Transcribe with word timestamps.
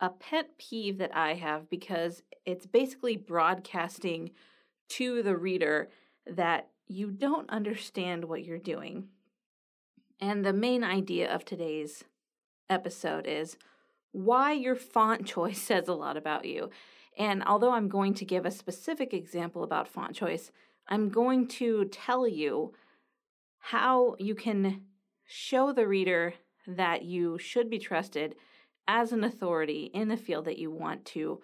a 0.00 0.10
pet 0.10 0.58
peeve 0.58 0.98
that 0.98 1.14
I 1.16 1.34
have 1.34 1.68
because 1.70 2.22
it's 2.44 2.66
basically 2.66 3.16
broadcasting 3.16 4.30
to 4.90 5.22
the 5.22 5.36
reader 5.36 5.88
that 6.26 6.68
you 6.88 7.10
don't 7.10 7.48
understand 7.50 8.24
what 8.24 8.44
you're 8.44 8.58
doing. 8.58 9.08
And 10.20 10.44
the 10.44 10.52
main 10.52 10.82
idea 10.82 11.32
of 11.32 11.44
today's 11.44 12.04
episode 12.68 13.26
is 13.26 13.56
why 14.12 14.52
your 14.52 14.74
font 14.74 15.26
choice 15.34 15.60
says 15.60 15.88
a 15.88 15.94
lot 15.94 16.16
about 16.16 16.44
you. 16.44 16.70
And 17.18 17.42
although 17.44 17.72
I'm 17.72 17.88
going 17.88 18.14
to 18.14 18.24
give 18.24 18.46
a 18.46 18.50
specific 18.50 19.12
example 19.12 19.62
about 19.62 19.88
font 19.88 20.14
choice, 20.14 20.50
I'm 20.88 21.08
going 21.08 21.46
to 21.48 21.84
tell 21.86 22.26
you 22.26 22.72
how 23.58 24.16
you 24.18 24.34
can 24.34 24.82
show 25.26 25.72
the 25.72 25.86
reader 25.86 26.34
that 26.66 27.02
you 27.02 27.38
should 27.38 27.70
be 27.70 27.78
trusted 27.78 28.34
as 28.90 29.12
an 29.12 29.22
authority 29.22 29.90
in 29.94 30.08
the 30.08 30.16
field 30.16 30.44
that 30.44 30.58
you 30.58 30.70
want 30.70 31.04
to 31.04 31.40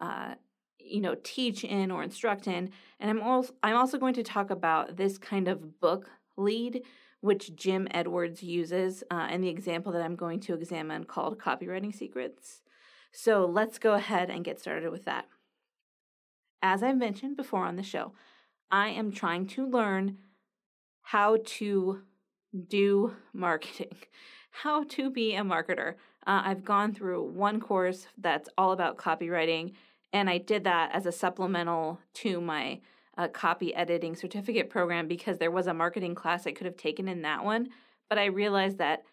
uh, 0.00 0.34
you 0.78 1.00
know 1.00 1.16
teach 1.24 1.64
in 1.64 1.90
or 1.90 2.02
instruct 2.02 2.46
in 2.46 2.70
and 3.00 3.10
i'm 3.10 3.22
also 3.22 3.52
i'm 3.62 3.76
also 3.76 3.98
going 3.98 4.14
to 4.14 4.22
talk 4.22 4.50
about 4.50 4.96
this 4.96 5.18
kind 5.18 5.48
of 5.48 5.80
book 5.80 6.10
lead 6.36 6.82
which 7.24 7.56
Jim 7.56 7.88
Edwards 7.90 8.42
uses 8.42 9.02
uh, 9.10 9.28
in 9.30 9.40
the 9.40 9.48
example 9.48 9.90
that 9.92 10.02
I'm 10.02 10.14
going 10.14 10.40
to 10.40 10.52
examine 10.52 11.04
called 11.04 11.38
Copywriting 11.38 11.94
Secrets. 11.94 12.60
So 13.12 13.46
let's 13.46 13.78
go 13.78 13.94
ahead 13.94 14.28
and 14.28 14.44
get 14.44 14.60
started 14.60 14.90
with 14.90 15.06
that. 15.06 15.24
As 16.60 16.82
I 16.82 16.92
mentioned 16.92 17.38
before 17.38 17.64
on 17.64 17.76
the 17.76 17.82
show, 17.82 18.12
I 18.70 18.88
am 18.88 19.10
trying 19.10 19.46
to 19.46 19.66
learn 19.66 20.18
how 21.00 21.38
to 21.44 22.02
do 22.68 23.14
marketing, 23.32 23.96
how 24.62 24.84
to 24.84 25.08
be 25.08 25.34
a 25.34 25.40
marketer. 25.40 25.94
Uh, 26.26 26.42
I've 26.44 26.64
gone 26.64 26.94
through 26.94 27.22
one 27.22 27.60
course 27.60 28.06
that's 28.18 28.48
all 28.56 28.72
about 28.72 28.96
copywriting, 28.96 29.72
and 30.12 30.30
I 30.30 30.38
did 30.38 30.64
that 30.64 30.90
as 30.92 31.06
a 31.06 31.12
supplemental 31.12 32.00
to 32.14 32.40
my 32.40 32.80
a 33.16 33.28
copy 33.28 33.74
editing 33.74 34.16
certificate 34.16 34.68
program 34.70 35.06
because 35.06 35.38
there 35.38 35.50
was 35.50 35.66
a 35.66 35.74
marketing 35.74 36.14
class 36.14 36.46
I 36.46 36.52
could 36.52 36.66
have 36.66 36.76
taken 36.76 37.06
in 37.06 37.22
that 37.22 37.44
one. 37.44 37.68
But 38.08 38.18
I 38.18 38.24
realized 38.26 38.78
that 38.78 39.04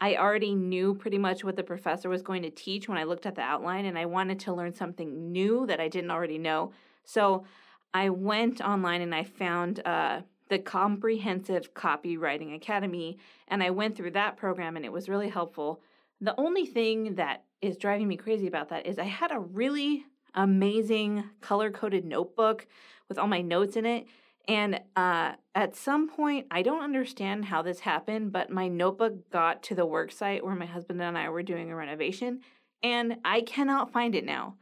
I 0.00 0.16
already 0.16 0.54
knew 0.54 0.94
pretty 0.94 1.18
much 1.18 1.44
what 1.44 1.56
the 1.56 1.62
professor 1.62 2.08
was 2.08 2.22
going 2.22 2.42
to 2.42 2.50
teach 2.50 2.88
when 2.88 2.98
I 2.98 3.04
looked 3.04 3.26
at 3.26 3.34
the 3.34 3.42
outline, 3.42 3.86
and 3.86 3.98
I 3.98 4.06
wanted 4.06 4.38
to 4.40 4.54
learn 4.54 4.74
something 4.74 5.32
new 5.32 5.66
that 5.66 5.80
I 5.80 5.88
didn't 5.88 6.10
already 6.10 6.38
know. 6.38 6.72
So 7.04 7.44
I 7.92 8.10
went 8.10 8.60
online 8.60 9.00
and 9.02 9.14
I 9.14 9.24
found 9.24 9.80
uh, 9.86 10.22
the 10.48 10.58
Comprehensive 10.58 11.74
Copywriting 11.74 12.54
Academy, 12.54 13.18
and 13.48 13.62
I 13.62 13.70
went 13.70 13.96
through 13.96 14.12
that 14.12 14.36
program, 14.36 14.76
and 14.76 14.84
it 14.84 14.92
was 14.92 15.08
really 15.08 15.28
helpful. 15.28 15.80
The 16.20 16.34
only 16.38 16.66
thing 16.66 17.16
that 17.16 17.44
is 17.60 17.76
driving 17.76 18.08
me 18.08 18.16
crazy 18.16 18.46
about 18.46 18.68
that 18.68 18.86
is 18.86 18.98
I 18.98 19.04
had 19.04 19.32
a 19.32 19.38
really 19.38 20.04
amazing 20.34 21.24
color 21.40 21.70
coded 21.70 22.04
notebook 22.04 22.66
with 23.08 23.18
all 23.18 23.26
my 23.26 23.40
notes 23.40 23.76
in 23.76 23.86
it. 23.86 24.06
And 24.46 24.80
uh, 24.94 25.32
at 25.54 25.74
some 25.74 26.08
point, 26.08 26.46
I 26.50 26.62
don't 26.62 26.82
understand 26.82 27.46
how 27.46 27.62
this 27.62 27.80
happened, 27.80 28.32
but 28.32 28.50
my 28.50 28.68
notebook 28.68 29.30
got 29.30 29.62
to 29.64 29.74
the 29.74 29.86
work 29.86 30.12
site 30.12 30.44
where 30.44 30.54
my 30.54 30.66
husband 30.66 31.00
and 31.00 31.16
I 31.16 31.30
were 31.30 31.42
doing 31.42 31.70
a 31.70 31.76
renovation, 31.76 32.40
and 32.82 33.16
I 33.24 33.40
cannot 33.40 33.92
find 33.92 34.14
it 34.14 34.24
now. 34.24 34.56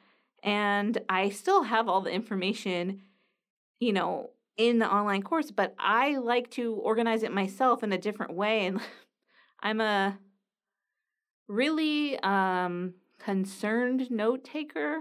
And 0.44 0.98
I 1.08 1.30
still 1.30 1.64
have 1.64 1.88
all 1.88 2.00
the 2.00 2.12
information, 2.12 3.02
you 3.80 3.92
know, 3.92 4.30
in 4.56 4.78
the 4.78 4.92
online 4.92 5.22
course, 5.22 5.50
but 5.50 5.74
I 5.78 6.16
like 6.16 6.50
to 6.52 6.74
organize 6.74 7.22
it 7.24 7.32
myself 7.32 7.82
in 7.82 7.92
a 7.92 7.98
different 7.98 8.34
way. 8.34 8.66
And 8.66 8.80
I'm 9.60 9.80
a 9.80 10.18
really 11.52 12.18
um, 12.20 12.94
concerned 13.18 14.10
note 14.10 14.42
taker. 14.42 15.00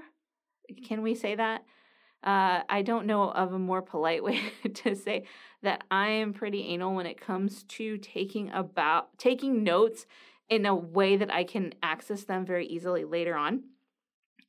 Can 0.86 1.02
we 1.02 1.16
say 1.16 1.36
that? 1.36 1.64
Uh, 2.24 2.62
I 2.70 2.84
don't 2.84 3.08
know 3.08 3.32
of 3.32 3.54
a 3.54 3.60
more 3.60 3.82
polite 3.82 4.24
way 4.28 4.42
to 4.74 4.96
say 4.96 5.24
that 5.64 5.84
I 5.90 6.10
am 6.10 6.34
pretty 6.34 6.68
anal 6.68 6.94
when 6.94 7.06
it 7.06 7.20
comes 7.20 7.64
to 7.64 7.98
taking 7.98 8.52
about 8.52 9.18
taking 9.18 9.64
notes 9.64 10.06
in 10.50 10.66
a 10.66 10.76
way 10.76 11.16
that 11.16 11.34
I 11.34 11.46
can 11.46 11.74
access 11.82 12.26
them 12.26 12.46
very 12.46 12.68
easily 12.68 13.06
later 13.06 13.36
on. 13.36 13.64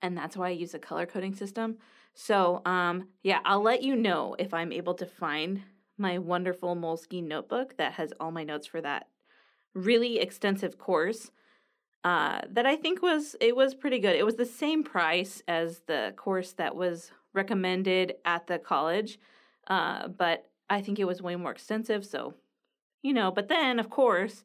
And 0.02 0.18
that's 0.18 0.36
why 0.36 0.48
I 0.48 0.50
use 0.50 0.74
a 0.74 0.80
color 0.80 1.06
coding 1.06 1.34
system. 1.34 1.76
So, 2.14 2.60
um, 2.66 3.08
yeah, 3.22 3.38
I'll 3.44 3.62
let 3.62 3.82
you 3.82 3.94
know 3.94 4.34
if 4.38 4.52
I'm 4.52 4.72
able 4.72 4.94
to 4.94 5.06
find 5.06 5.62
my 5.96 6.18
wonderful 6.18 6.74
Moleskine 6.74 7.28
notebook 7.28 7.76
that 7.76 7.92
has 7.92 8.12
all 8.18 8.32
my 8.32 8.42
notes 8.42 8.66
for 8.66 8.80
that 8.80 9.06
really 9.74 10.18
extensive 10.18 10.76
course. 10.76 11.30
Uh, 12.04 12.40
that 12.50 12.66
I 12.66 12.74
think 12.74 13.00
was 13.00 13.36
it 13.40 13.54
was 13.54 13.74
pretty 13.74 14.00
good. 14.00 14.16
It 14.16 14.24
was 14.24 14.34
the 14.34 14.44
same 14.44 14.82
price 14.82 15.40
as 15.46 15.82
the 15.86 16.12
course 16.16 16.52
that 16.54 16.74
was 16.74 17.12
recommended 17.32 18.16
at 18.24 18.48
the 18.48 18.58
college, 18.58 19.20
uh, 19.68 20.08
but 20.08 20.50
I 20.68 20.82
think 20.82 20.98
it 20.98 21.06
was 21.06 21.22
way 21.22 21.36
more 21.36 21.52
extensive. 21.52 22.04
So, 22.04 22.34
you 23.02 23.12
know, 23.12 23.30
but 23.30 23.48
then, 23.48 23.78
of 23.78 23.88
course, 23.88 24.42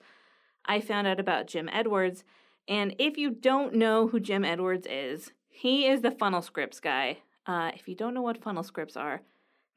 I 0.65 0.81
found 0.81 1.07
out 1.07 1.19
about 1.19 1.47
Jim 1.47 1.69
Edwards. 1.71 2.23
And 2.67 2.95
if 2.99 3.17
you 3.17 3.31
don't 3.31 3.73
know 3.73 4.07
who 4.07 4.19
Jim 4.19 4.43
Edwards 4.43 4.85
is, 4.89 5.31
he 5.47 5.87
is 5.87 6.01
the 6.01 6.11
funnel 6.11 6.41
scripts 6.41 6.79
guy. 6.79 7.19
Uh, 7.45 7.71
if 7.73 7.87
you 7.87 7.95
don't 7.95 8.13
know 8.13 8.21
what 8.21 8.43
funnel 8.43 8.63
scripts 8.63 8.97
are, 8.97 9.21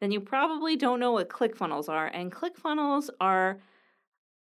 then 0.00 0.10
you 0.10 0.20
probably 0.20 0.76
don't 0.76 0.98
know 0.98 1.12
what 1.12 1.28
ClickFunnels 1.28 1.88
are. 1.88 2.08
And 2.08 2.32
ClickFunnels 2.32 3.10
are, 3.20 3.58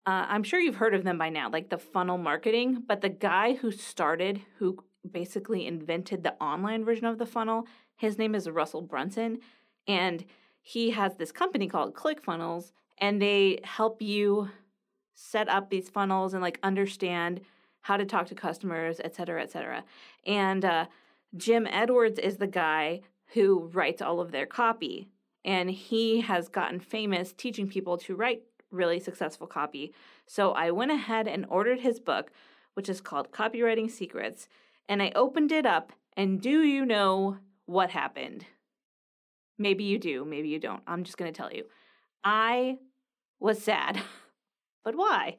uh, 0.06 0.26
I'm 0.28 0.42
sure 0.42 0.60
you've 0.60 0.76
heard 0.76 0.94
of 0.94 1.04
them 1.04 1.18
by 1.18 1.28
now, 1.28 1.48
like 1.50 1.70
the 1.70 1.78
funnel 1.78 2.18
marketing. 2.18 2.82
But 2.86 3.00
the 3.00 3.08
guy 3.08 3.54
who 3.54 3.70
started, 3.70 4.40
who 4.58 4.78
basically 5.08 5.66
invented 5.66 6.22
the 6.22 6.34
online 6.42 6.84
version 6.84 7.06
of 7.06 7.18
the 7.18 7.26
funnel, 7.26 7.66
his 7.96 8.18
name 8.18 8.34
is 8.34 8.48
Russell 8.48 8.82
Brunson, 8.82 9.38
and 9.86 10.24
he 10.60 10.90
has 10.90 11.16
this 11.16 11.32
company 11.32 11.68
called 11.68 11.94
ClickFunnels, 11.94 12.72
and 12.98 13.20
they 13.20 13.58
help 13.64 14.00
you 14.00 14.48
set 15.14 15.48
up 15.48 15.70
these 15.70 15.88
funnels 15.88 16.34
and 16.34 16.42
like 16.42 16.58
understand 16.62 17.40
how 17.82 17.96
to 17.96 18.04
talk 18.04 18.26
to 18.28 18.34
customers, 18.34 19.00
et 19.02 19.14
cetera, 19.14 19.42
et 19.42 19.50
cetera. 19.50 19.84
And 20.24 20.64
uh, 20.64 20.86
Jim 21.36 21.66
Edwards 21.66 22.18
is 22.18 22.36
the 22.36 22.46
guy 22.46 23.00
who 23.34 23.70
writes 23.72 24.02
all 24.02 24.20
of 24.20 24.30
their 24.30 24.46
copy, 24.46 25.08
and 25.44 25.70
he 25.70 26.20
has 26.20 26.48
gotten 26.48 26.78
famous 26.78 27.32
teaching 27.32 27.68
people 27.68 27.98
to 27.98 28.14
write 28.14 28.42
really 28.72 28.98
successful 28.98 29.46
copy. 29.46 29.92
So 30.26 30.52
I 30.52 30.70
went 30.70 30.90
ahead 30.90 31.28
and 31.28 31.46
ordered 31.48 31.80
his 31.80 32.00
book, 32.00 32.32
which 32.74 32.88
is 32.88 33.00
called 33.00 33.32
Copywriting 33.32 33.90
Secrets, 33.90 34.48
and 34.88 35.02
I 35.02 35.12
opened 35.14 35.52
it 35.52 35.66
up. 35.66 35.92
And 36.16 36.42
do 36.42 36.62
you 36.62 36.84
know 36.84 37.38
what 37.66 37.90
happened. 37.90 38.44
Maybe 39.58 39.84
you 39.84 39.98
do, 39.98 40.24
maybe 40.24 40.48
you 40.48 40.58
don't. 40.58 40.82
I'm 40.86 41.04
just 41.04 41.16
going 41.16 41.32
to 41.32 41.36
tell 41.36 41.52
you. 41.52 41.64
I 42.24 42.78
was 43.40 43.62
sad. 43.62 44.00
but 44.84 44.96
why? 44.96 45.36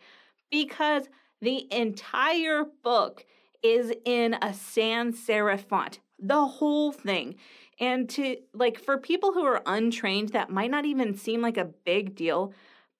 Because 0.52 1.10
the 1.42 1.68
entire 1.74 2.66
book 2.84 3.26
is 3.62 3.94
in 4.06 4.36
a 4.42 4.54
sans 4.54 5.16
serif 5.16 5.62
font. 5.62 6.00
The 6.20 6.46
whole 6.46 6.92
thing. 6.92 7.36
And 7.80 8.10
to 8.12 8.38
like 8.54 8.80
for 8.80 8.98
people 8.98 9.34
who 9.34 9.44
are 9.44 9.62
untrained, 9.66 10.30
that 10.30 10.50
might 10.50 10.72
not 10.72 10.86
even 10.86 11.16
seem 11.16 11.42
like 11.42 11.58
a 11.58 11.66
big 11.66 12.16
deal. 12.16 12.54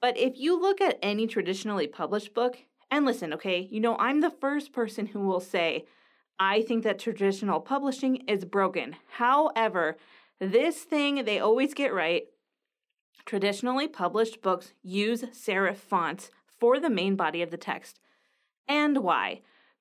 But 0.04 0.18
if 0.18 0.38
you 0.38 0.60
look 0.60 0.82
at 0.82 1.00
any 1.02 1.28
traditionally 1.28 1.88
published 1.88 2.34
book, 2.34 2.58
and 2.92 3.06
listen, 3.06 3.34
okay, 3.36 3.70
you 3.72 3.80
know, 3.80 3.96
I'm 3.96 4.20
the 4.20 4.30
first 4.30 4.74
person 4.74 5.06
who 5.06 5.22
will 5.22 5.40
say, 5.40 5.86
I 6.38 6.62
think 6.62 6.84
that 6.84 7.00
traditional 7.00 7.62
publishing 7.62 8.18
is 8.28 8.44
broken. 8.44 8.98
However, 9.12 9.96
This 10.40 10.84
thing 10.84 11.24
they 11.24 11.40
always 11.40 11.74
get 11.74 11.94
right. 11.94 12.24
Traditionally 13.26 13.88
published 13.88 14.42
books 14.42 14.74
use 14.82 15.22
serif 15.32 15.78
fonts 15.78 16.30
for 16.60 16.82
the 16.82 16.90
main 16.90 17.16
body 17.16 17.42
of 17.42 17.50
the 17.50 17.56
text. 17.56 18.02
And 18.68 18.98
why? 18.98 19.40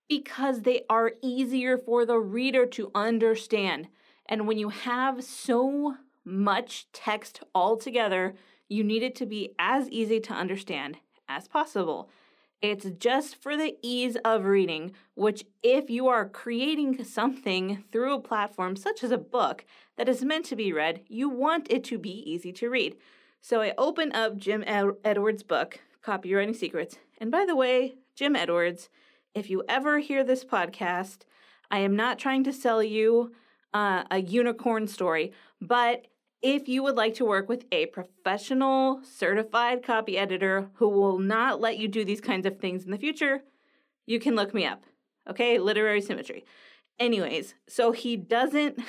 Because 0.08 0.62
they 0.62 0.82
are 0.88 1.14
easier 1.20 1.76
for 1.76 2.06
the 2.06 2.20
reader 2.20 2.64
to 2.66 2.92
understand. 2.94 3.88
And 4.26 4.46
when 4.46 4.56
you 4.56 4.68
have 4.68 5.24
so 5.24 5.96
much 6.24 6.86
text 6.92 7.42
all 7.52 7.76
together, 7.76 8.36
you 8.72 8.82
need 8.82 9.02
it 9.02 9.14
to 9.16 9.26
be 9.26 9.54
as 9.58 9.88
easy 9.90 10.20
to 10.20 10.32
understand 10.32 10.96
as 11.28 11.46
possible. 11.48 12.08
It's 12.60 12.86
just 12.98 13.34
for 13.42 13.56
the 13.56 13.76
ease 13.82 14.16
of 14.24 14.44
reading, 14.44 14.92
which, 15.14 15.44
if 15.62 15.90
you 15.90 16.06
are 16.06 16.28
creating 16.28 17.02
something 17.02 17.82
through 17.90 18.14
a 18.14 18.20
platform 18.20 18.76
such 18.76 19.02
as 19.02 19.10
a 19.10 19.18
book 19.18 19.64
that 19.96 20.08
is 20.08 20.24
meant 20.24 20.44
to 20.46 20.56
be 20.56 20.72
read, 20.72 21.02
you 21.08 21.28
want 21.28 21.66
it 21.70 21.82
to 21.84 21.98
be 21.98 22.22
easy 22.30 22.52
to 22.52 22.70
read. 22.70 22.96
So 23.40 23.60
I 23.60 23.74
open 23.76 24.12
up 24.12 24.36
Jim 24.36 24.62
Ed- 24.64 24.96
Edwards' 25.04 25.42
book, 25.42 25.80
Copywriting 26.04 26.54
Secrets. 26.54 26.98
And 27.18 27.32
by 27.32 27.44
the 27.44 27.56
way, 27.56 27.96
Jim 28.14 28.36
Edwards, 28.36 28.88
if 29.34 29.50
you 29.50 29.64
ever 29.68 29.98
hear 29.98 30.22
this 30.22 30.44
podcast, 30.44 31.22
I 31.68 31.78
am 31.78 31.96
not 31.96 32.18
trying 32.18 32.44
to 32.44 32.52
sell 32.52 32.82
you 32.82 33.32
uh, 33.74 34.04
a 34.10 34.20
unicorn 34.20 34.86
story, 34.86 35.32
but 35.60 36.06
if 36.42 36.68
you 36.68 36.82
would 36.82 36.96
like 36.96 37.14
to 37.14 37.24
work 37.24 37.48
with 37.48 37.64
a 37.70 37.86
professional 37.86 39.00
certified 39.04 39.82
copy 39.84 40.18
editor 40.18 40.68
who 40.74 40.88
will 40.88 41.18
not 41.18 41.60
let 41.60 41.78
you 41.78 41.86
do 41.86 42.04
these 42.04 42.20
kinds 42.20 42.44
of 42.46 42.58
things 42.58 42.84
in 42.84 42.90
the 42.90 42.98
future, 42.98 43.42
you 44.06 44.18
can 44.18 44.34
look 44.34 44.52
me 44.52 44.66
up. 44.66 44.82
Okay, 45.30 45.58
literary 45.58 46.00
symmetry. 46.00 46.44
Anyways, 46.98 47.54
so 47.68 47.92
he 47.92 48.16
doesn't, 48.16 48.80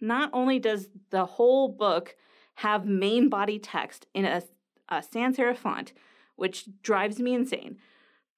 not 0.00 0.30
only 0.32 0.60
does 0.60 0.88
the 1.10 1.26
whole 1.26 1.68
book 1.68 2.14
have 2.56 2.86
main 2.86 3.28
body 3.28 3.58
text 3.58 4.06
in 4.14 4.24
a, 4.24 4.42
a 4.88 5.02
sans 5.02 5.36
serif 5.36 5.56
font, 5.56 5.92
which 6.36 6.66
drives 6.80 7.18
me 7.18 7.34
insane, 7.34 7.76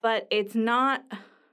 but 0.01 0.27
it's 0.31 0.55
not 0.55 1.05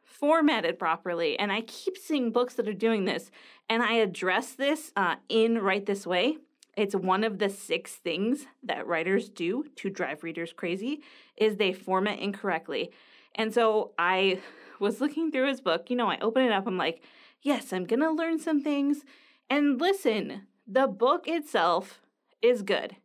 formatted 0.06 0.80
properly. 0.80 1.38
And 1.38 1.52
I 1.52 1.62
keep 1.62 1.98
seeing 1.98 2.32
books 2.32 2.54
that 2.54 2.70
are 2.70 2.74
doing 2.74 3.04
this, 3.04 3.30
and 3.68 3.84
I 3.84 3.96
address 3.96 4.54
this 4.54 4.94
uh, 4.96 5.16
in 5.28 5.58
Write 5.58 5.86
This 5.86 6.08
Way 6.08 6.38
it's 6.76 6.96
one 6.96 7.24
of 7.24 7.40
the 7.40 7.50
six 7.50 7.94
things 7.94 8.46
that 8.64 8.88
writers 8.88 9.30
do 9.30 9.66
to 9.76 9.90
drive 9.90 10.24
readers 10.24 10.54
crazy 10.54 11.02
is 11.38 11.58
they 11.58 11.74
format 11.74 12.20
incorrectly. 12.20 12.92
And 13.36 13.54
so 13.54 13.92
I 13.98 14.40
was 14.80 15.02
looking 15.02 15.32
through 15.32 15.48
his 15.48 15.62
book, 15.62 15.90
you 15.90 15.96
know, 15.96 16.10
I 16.10 16.18
open 16.20 16.44
it 16.44 16.52
up, 16.52 16.68
I'm 16.68 16.78
like, 16.78 17.04
yes, 17.42 17.74
I'm 17.74 17.86
going 17.86 18.00
to 18.00 18.12
learn 18.12 18.40
some 18.40 18.62
things. 18.62 19.04
And 19.50 19.80
listen, 19.80 20.48
the 20.68 20.88
book 20.88 21.28
itself 21.28 22.02
is 22.42 22.62
good. 22.62 22.96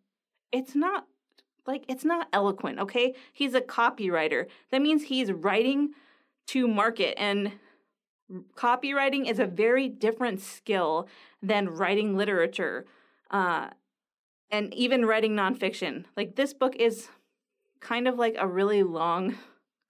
It's 0.53 0.75
not 0.75 1.07
like 1.67 1.85
it's 1.89 2.05
not 2.05 2.29
eloquent, 2.33 2.79
okay? 2.79 3.15
He's 3.33 3.55
a 3.55 3.61
copywriter. 3.61 4.47
That 4.71 4.81
means 4.81 5.05
he's 5.05 5.31
writing 5.31 5.91
to 6.49 6.67
market 6.67 7.15
and 7.19 7.53
copywriting 8.55 9.31
is 9.31 9.39
a 9.39 9.47
very 9.47 9.89
different 9.89 10.41
skill 10.41 11.09
than 11.43 11.69
writing 11.69 12.17
literature 12.17 12.87
uh, 13.31 13.69
and 14.51 14.73
even 14.75 15.07
writing 15.07 15.35
nonfiction. 15.35 16.05
Like 16.17 16.37
this 16.37 16.55
book 16.55 16.77
is 16.77 17.09
kind 17.81 18.09
of 18.09 18.17
like 18.17 18.37
a 18.39 18.47
really 18.47 18.83
long 18.83 19.37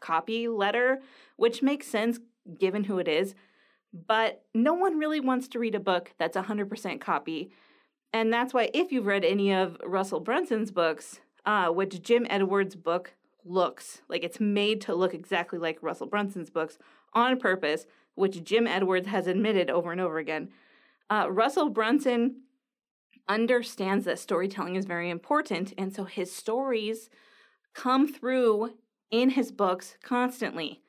copy 0.01 0.49
letter, 0.49 1.01
which 1.37 1.63
makes 1.63 1.87
sense 1.87 2.19
given 2.59 2.85
who 2.85 2.99
it 2.99 3.09
is. 3.09 3.35
But 3.93 4.45
no 4.55 4.75
one 4.75 4.99
really 4.99 5.21
wants 5.21 5.49
to 5.49 5.59
read 5.59 5.75
a 5.75 5.81
book 5.81 6.13
that's 6.19 6.37
100% 6.37 7.01
copy. 7.01 7.51
And 8.13 8.33
that's 8.33 8.55
why, 8.55 8.71
if 8.75 8.91
you've 8.93 9.07
read 9.07 9.25
any 9.25 9.53
of 9.53 9.77
Russell 9.85 10.21
Brunson's 10.21 10.71
books, 10.71 11.21
uh, 11.45 11.69
which 11.69 12.03
Jim 12.03 12.27
Edwards' 12.29 12.75
book 12.75 13.15
looks 13.45 14.03
like 14.09 14.23
it's 14.23 14.41
made 14.41 14.81
to 14.83 14.95
look 14.95 15.15
exactly 15.15 15.59
like 15.59 15.83
Russell 15.83 16.07
Brunson's 16.07 16.51
books 16.51 16.79
on 17.13 17.39
purpose, 17.39 17.87
which 18.15 18.45
Jim 18.45 18.67
Edwards 18.67 19.09
has 19.09 19.27
admitted 19.27 19.71
over 19.71 19.93
and 19.93 20.01
over 20.01 20.19
again. 20.19 20.51
Uh, 21.11 21.27
Russell 21.31 21.71
Brunson 21.71 22.43
understands 23.29 24.05
that 24.05 24.19
storytelling 24.19 24.77
is 24.77 24.87
very 24.87 25.11
important. 25.11 25.73
And 25.77 25.95
so 25.95 26.05
his 26.05 26.35
stories 26.35 27.11
come 27.75 28.13
through 28.13 28.75
in 29.11 29.31
his 29.31 29.53
books 29.53 29.97
constantly. 30.03 30.83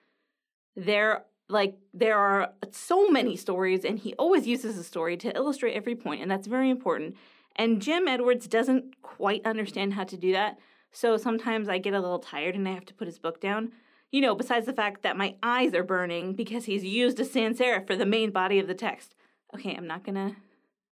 There 0.76 1.26
like 1.52 1.78
there 1.94 2.18
are 2.18 2.54
so 2.72 3.10
many 3.10 3.36
stories 3.36 3.84
and 3.84 3.98
he 3.98 4.14
always 4.16 4.46
uses 4.46 4.78
a 4.78 4.84
story 4.84 5.18
to 5.18 5.36
illustrate 5.36 5.74
every 5.74 5.96
point 5.96 6.22
and 6.22 6.30
that's 6.30 6.48
very 6.48 6.70
important. 6.70 7.16
And 7.56 7.82
Jim 7.82 8.08
Edwards 8.08 8.48
doesn't 8.48 9.02
quite 9.02 9.46
understand 9.46 9.94
how 9.94 10.04
to 10.06 10.16
do 10.16 10.32
that. 10.32 10.60
So 10.92 11.18
sometimes 11.18 11.68
I 11.68 11.78
get 11.80 11.94
a 11.94 12.00
little 12.00 12.20
tired 12.20 12.56
and 12.56 12.68
I 12.68 12.74
have 12.74 12.86
to 12.86 12.94
put 12.94 13.08
his 13.08 13.20
book 13.20 13.42
down. 13.42 13.72
You 14.12 14.22
know, 14.22 14.36
besides 14.36 14.66
the 14.66 14.74
fact 14.74 15.04
that 15.04 15.18
my 15.18 15.36
eyes 15.44 15.74
are 15.74 15.84
burning 15.84 16.34
because 16.34 16.66
he's 16.66 16.84
used 16.84 17.20
a 17.20 17.26
sans 17.26 17.60
serif 17.60 17.86
for 17.86 17.96
the 17.96 18.06
main 18.06 18.32
body 18.32 18.60
of 18.60 18.68
the 18.68 18.74
text. 18.74 19.16
Okay, 19.54 19.76
I'm 19.76 19.88
not 19.88 20.04
gonna 20.04 20.36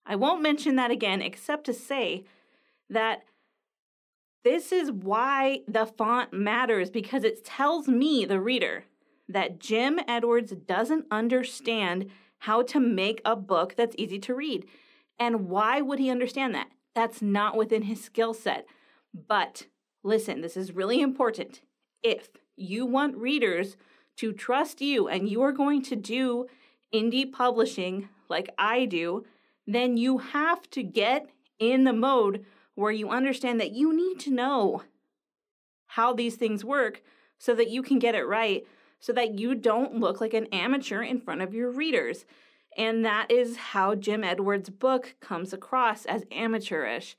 I 0.05 0.15
won't 0.15 0.41
mention 0.41 0.75
that 0.75 0.91
again, 0.91 1.21
except 1.21 1.65
to 1.65 1.73
say 1.73 2.25
that 2.89 3.23
this 4.43 4.71
is 4.71 4.91
why 4.91 5.61
the 5.67 5.85
font 5.85 6.33
matters 6.33 6.89
because 6.89 7.23
it 7.23 7.45
tells 7.45 7.87
me, 7.87 8.25
the 8.25 8.39
reader, 8.39 8.85
that 9.29 9.59
Jim 9.59 9.99
Edwards 10.07 10.51
doesn't 10.51 11.05
understand 11.11 12.09
how 12.39 12.63
to 12.63 12.79
make 12.79 13.21
a 13.23 13.35
book 13.35 13.75
that's 13.75 13.95
easy 13.97 14.19
to 14.19 14.33
read. 14.33 14.65
And 15.19 15.47
why 15.47 15.81
would 15.81 15.99
he 15.99 16.09
understand 16.09 16.55
that? 16.55 16.69
That's 16.95 17.21
not 17.21 17.55
within 17.55 17.83
his 17.83 18.03
skill 18.03 18.33
set. 18.33 18.65
But 19.27 19.67
listen, 20.03 20.41
this 20.41 20.57
is 20.57 20.73
really 20.73 21.01
important. 21.01 21.61
If 22.01 22.29
you 22.55 22.85
want 22.85 23.15
readers 23.17 23.77
to 24.17 24.33
trust 24.33 24.81
you 24.81 25.07
and 25.07 25.29
you 25.29 25.41
are 25.43 25.51
going 25.51 25.83
to 25.83 25.95
do 25.95 26.47
indie 26.93 27.31
publishing 27.31 28.09
like 28.27 28.49
I 28.57 28.85
do, 28.85 29.25
then 29.67 29.97
you 29.97 30.19
have 30.19 30.69
to 30.71 30.83
get 30.83 31.29
in 31.59 31.83
the 31.83 31.93
mode 31.93 32.45
where 32.75 32.91
you 32.91 33.09
understand 33.09 33.59
that 33.59 33.71
you 33.71 33.95
need 33.95 34.19
to 34.19 34.31
know 34.31 34.83
how 35.87 36.13
these 36.13 36.35
things 36.35 36.63
work 36.63 37.03
so 37.37 37.53
that 37.55 37.69
you 37.69 37.83
can 37.83 37.99
get 37.99 38.15
it 38.15 38.23
right, 38.23 38.65
so 38.99 39.11
that 39.13 39.37
you 39.39 39.55
don't 39.55 39.99
look 39.99 40.21
like 40.21 40.33
an 40.33 40.45
amateur 40.47 41.01
in 41.01 41.19
front 41.19 41.41
of 41.41 41.53
your 41.53 41.69
readers. 41.69 42.25
And 42.77 43.03
that 43.03 43.29
is 43.29 43.57
how 43.57 43.95
Jim 43.95 44.23
Edwards' 44.23 44.69
book 44.69 45.15
comes 45.19 45.51
across 45.51 46.05
as 46.05 46.23
amateurish, 46.31 47.17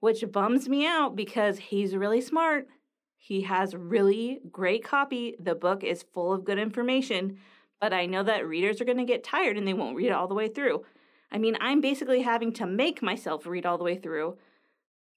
which 0.00 0.24
bums 0.32 0.68
me 0.68 0.86
out 0.86 1.14
because 1.14 1.58
he's 1.58 1.94
really 1.94 2.20
smart. 2.20 2.68
He 3.16 3.42
has 3.42 3.74
really 3.74 4.40
great 4.50 4.84
copy. 4.84 5.34
The 5.38 5.54
book 5.54 5.84
is 5.84 6.04
full 6.14 6.32
of 6.32 6.44
good 6.44 6.58
information, 6.58 7.38
but 7.80 7.92
I 7.92 8.06
know 8.06 8.22
that 8.22 8.46
readers 8.46 8.80
are 8.80 8.86
going 8.86 8.98
to 8.98 9.04
get 9.04 9.24
tired 9.24 9.58
and 9.58 9.66
they 9.66 9.74
won't 9.74 9.96
read 9.96 10.08
it 10.08 10.12
all 10.12 10.28
the 10.28 10.34
way 10.34 10.48
through. 10.48 10.84
I 11.30 11.38
mean, 11.38 11.56
I'm 11.60 11.80
basically 11.80 12.22
having 12.22 12.52
to 12.54 12.66
make 12.66 13.02
myself 13.02 13.46
read 13.46 13.66
all 13.66 13.78
the 13.78 13.84
way 13.84 13.96
through. 13.96 14.36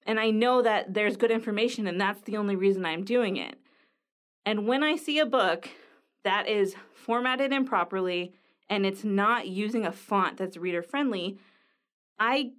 And 0.06 0.18
I 0.18 0.30
know 0.30 0.62
that 0.62 0.94
there's 0.94 1.16
good 1.16 1.30
information, 1.30 1.86
and 1.86 2.00
that's 2.00 2.22
the 2.22 2.36
only 2.36 2.56
reason 2.56 2.86
I'm 2.86 3.04
doing 3.04 3.36
it. 3.36 3.56
And 4.46 4.66
when 4.66 4.82
I 4.82 4.96
see 4.96 5.18
a 5.18 5.26
book 5.26 5.68
that 6.24 6.48
is 6.48 6.74
formatted 6.94 7.52
improperly 7.52 8.32
and 8.70 8.86
it's 8.86 9.04
not 9.04 9.48
using 9.48 9.84
a 9.84 9.92
font 9.92 10.38
that's 10.38 10.56
reader 10.56 10.82
friendly, 10.82 11.38
I 12.18 12.52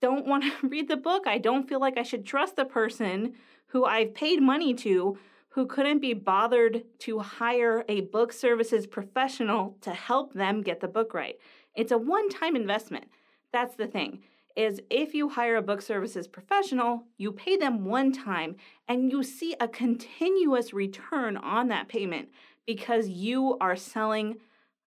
don't 0.00 0.26
want 0.26 0.44
to 0.44 0.52
read 0.68 0.88
the 0.88 0.96
book. 0.96 1.26
I 1.26 1.38
don't 1.38 1.68
feel 1.68 1.80
like 1.80 1.98
I 1.98 2.02
should 2.02 2.26
trust 2.26 2.56
the 2.56 2.64
person 2.64 3.34
who 3.68 3.84
I've 3.84 4.14
paid 4.14 4.42
money 4.42 4.74
to 4.74 5.18
who 5.50 5.66
couldn't 5.66 6.00
be 6.00 6.14
bothered 6.14 6.84
to 7.00 7.18
hire 7.18 7.84
a 7.88 8.02
book 8.02 8.32
services 8.32 8.86
professional 8.86 9.76
to 9.80 9.90
help 9.90 10.32
them 10.32 10.62
get 10.62 10.80
the 10.80 10.88
book 10.88 11.12
right. 11.12 11.36
It's 11.74 11.92
a 11.92 11.98
one-time 11.98 12.56
investment. 12.56 13.06
That's 13.52 13.74
the 13.74 13.86
thing. 13.86 14.22
Is 14.56 14.80
if 14.90 15.14
you 15.14 15.28
hire 15.28 15.56
a 15.56 15.62
book 15.62 15.80
services 15.80 16.26
professional, 16.26 17.04
you 17.18 17.32
pay 17.32 17.56
them 17.56 17.84
one 17.84 18.12
time 18.12 18.56
and 18.88 19.10
you 19.10 19.22
see 19.22 19.54
a 19.60 19.68
continuous 19.68 20.72
return 20.72 21.36
on 21.36 21.68
that 21.68 21.88
payment 21.88 22.28
because 22.66 23.08
you 23.08 23.56
are 23.60 23.76
selling 23.76 24.36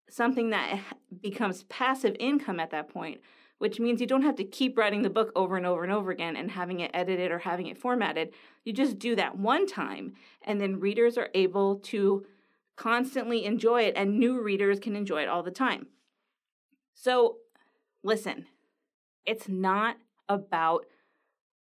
something 0.09 0.49
that 0.51 0.79
becomes 1.21 1.63
passive 1.63 2.15
income 2.19 2.59
at 2.59 2.71
that 2.71 2.89
point, 2.89 3.21
which 3.63 3.79
means 3.79 4.01
you 4.01 4.07
don't 4.07 4.23
have 4.23 4.35
to 4.35 4.43
keep 4.43 4.77
writing 4.77 5.03
the 5.03 5.09
book 5.09 5.31
over 5.37 5.55
and 5.55 5.65
over 5.65 5.83
and 5.83 5.93
over 5.93 6.11
again 6.11 6.35
and 6.35 6.51
having 6.51 6.81
it 6.81 6.91
edited 6.93 7.31
or 7.31 7.39
having 7.39 7.67
it 7.67 7.77
formatted. 7.77 8.33
You 8.65 8.73
just 8.73 8.99
do 8.99 9.15
that 9.15 9.37
one 9.37 9.67
time, 9.67 10.15
and 10.41 10.59
then 10.59 10.81
readers 10.81 11.17
are 11.17 11.29
able 11.33 11.77
to 11.77 12.25
constantly 12.75 13.45
enjoy 13.45 13.83
it, 13.83 13.93
and 13.95 14.19
new 14.19 14.41
readers 14.41 14.81
can 14.81 14.97
enjoy 14.97 15.21
it 15.21 15.29
all 15.29 15.43
the 15.43 15.49
time. 15.49 15.87
So, 16.93 17.37
listen, 18.03 18.47
it's 19.25 19.47
not 19.47 19.95
about 20.27 20.85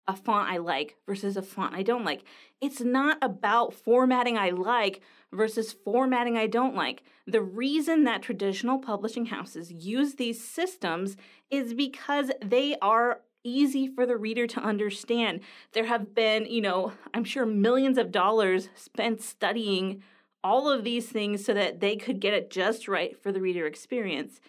a 0.07 0.15
font 0.15 0.49
I 0.49 0.57
like 0.57 0.97
versus 1.05 1.37
a 1.37 1.41
font 1.41 1.75
I 1.75 1.83
don't 1.83 2.05
like. 2.05 2.23
It's 2.59 2.81
not 2.81 3.17
about 3.21 3.73
formatting 3.73 4.37
I 4.37 4.49
like 4.49 5.01
versus 5.31 5.71
formatting 5.71 6.37
I 6.37 6.47
don't 6.47 6.75
like. 6.75 7.03
The 7.27 7.41
reason 7.41 8.03
that 8.03 8.21
traditional 8.21 8.79
publishing 8.79 9.27
houses 9.27 9.71
use 9.71 10.15
these 10.15 10.43
systems 10.43 11.17
is 11.49 11.73
because 11.73 12.31
they 12.43 12.75
are 12.81 13.21
easy 13.43 13.87
for 13.87 14.05
the 14.05 14.17
reader 14.17 14.47
to 14.47 14.59
understand. 14.59 15.41
There 15.73 15.85
have 15.85 16.13
been, 16.13 16.45
you 16.45 16.61
know, 16.61 16.93
I'm 17.13 17.23
sure 17.23 17.45
millions 17.45 17.97
of 17.97 18.11
dollars 18.11 18.69
spent 18.75 19.21
studying 19.21 20.03
all 20.43 20.69
of 20.69 20.83
these 20.83 21.07
things 21.07 21.45
so 21.45 21.53
that 21.53 21.79
they 21.79 21.95
could 21.95 22.19
get 22.19 22.33
it 22.33 22.49
just 22.49 22.87
right 22.87 23.17
for 23.17 23.31
the 23.31 23.41
reader 23.41 23.65
experience. 23.65 24.41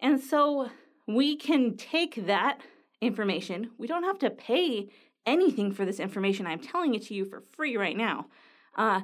And 0.00 0.20
so 0.20 0.70
we 1.06 1.36
can 1.36 1.76
take 1.76 2.26
that 2.26 2.60
information. 3.00 3.70
We 3.78 3.86
don't 3.86 4.04
have 4.04 4.18
to 4.20 4.30
pay 4.30 4.88
anything 5.26 5.72
for 5.72 5.84
this 5.84 6.00
information. 6.00 6.46
I'm 6.46 6.60
telling 6.60 6.94
it 6.94 7.02
to 7.06 7.14
you 7.14 7.24
for 7.24 7.42
free 7.52 7.76
right 7.76 7.96
now. 7.96 8.26
Uh, 8.76 9.02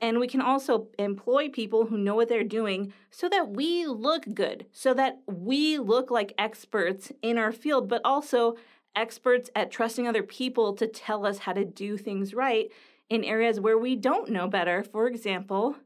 and 0.00 0.20
we 0.20 0.28
can 0.28 0.40
also 0.40 0.88
employ 0.98 1.48
people 1.48 1.86
who 1.86 1.98
know 1.98 2.14
what 2.14 2.28
they're 2.28 2.44
doing 2.44 2.92
so 3.10 3.28
that 3.28 3.50
we 3.50 3.86
look 3.86 4.24
good, 4.32 4.66
so 4.72 4.94
that 4.94 5.18
we 5.26 5.78
look 5.78 6.10
like 6.10 6.34
experts 6.38 7.10
in 7.20 7.36
our 7.36 7.50
field, 7.50 7.88
but 7.88 8.00
also 8.04 8.54
experts 8.94 9.50
at 9.56 9.70
trusting 9.70 10.06
other 10.06 10.22
people 10.22 10.74
to 10.74 10.86
tell 10.86 11.26
us 11.26 11.38
how 11.38 11.52
to 11.52 11.64
do 11.64 11.96
things 11.96 12.32
right 12.32 12.70
in 13.10 13.24
areas 13.24 13.58
where 13.58 13.78
we 13.78 13.96
don't 13.96 14.30
know 14.30 14.46
better. 14.46 14.84
For 14.84 15.08
example, 15.08 15.76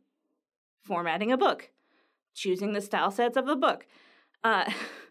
formatting 0.83 1.33
a 1.33 1.39
book, 1.39 1.71
choosing 2.35 2.73
the 2.73 2.81
style 2.81 3.11
sets 3.11 3.37
of 3.37 3.49
a 3.49 3.57
book. 3.57 3.87
Uh, 4.45 4.71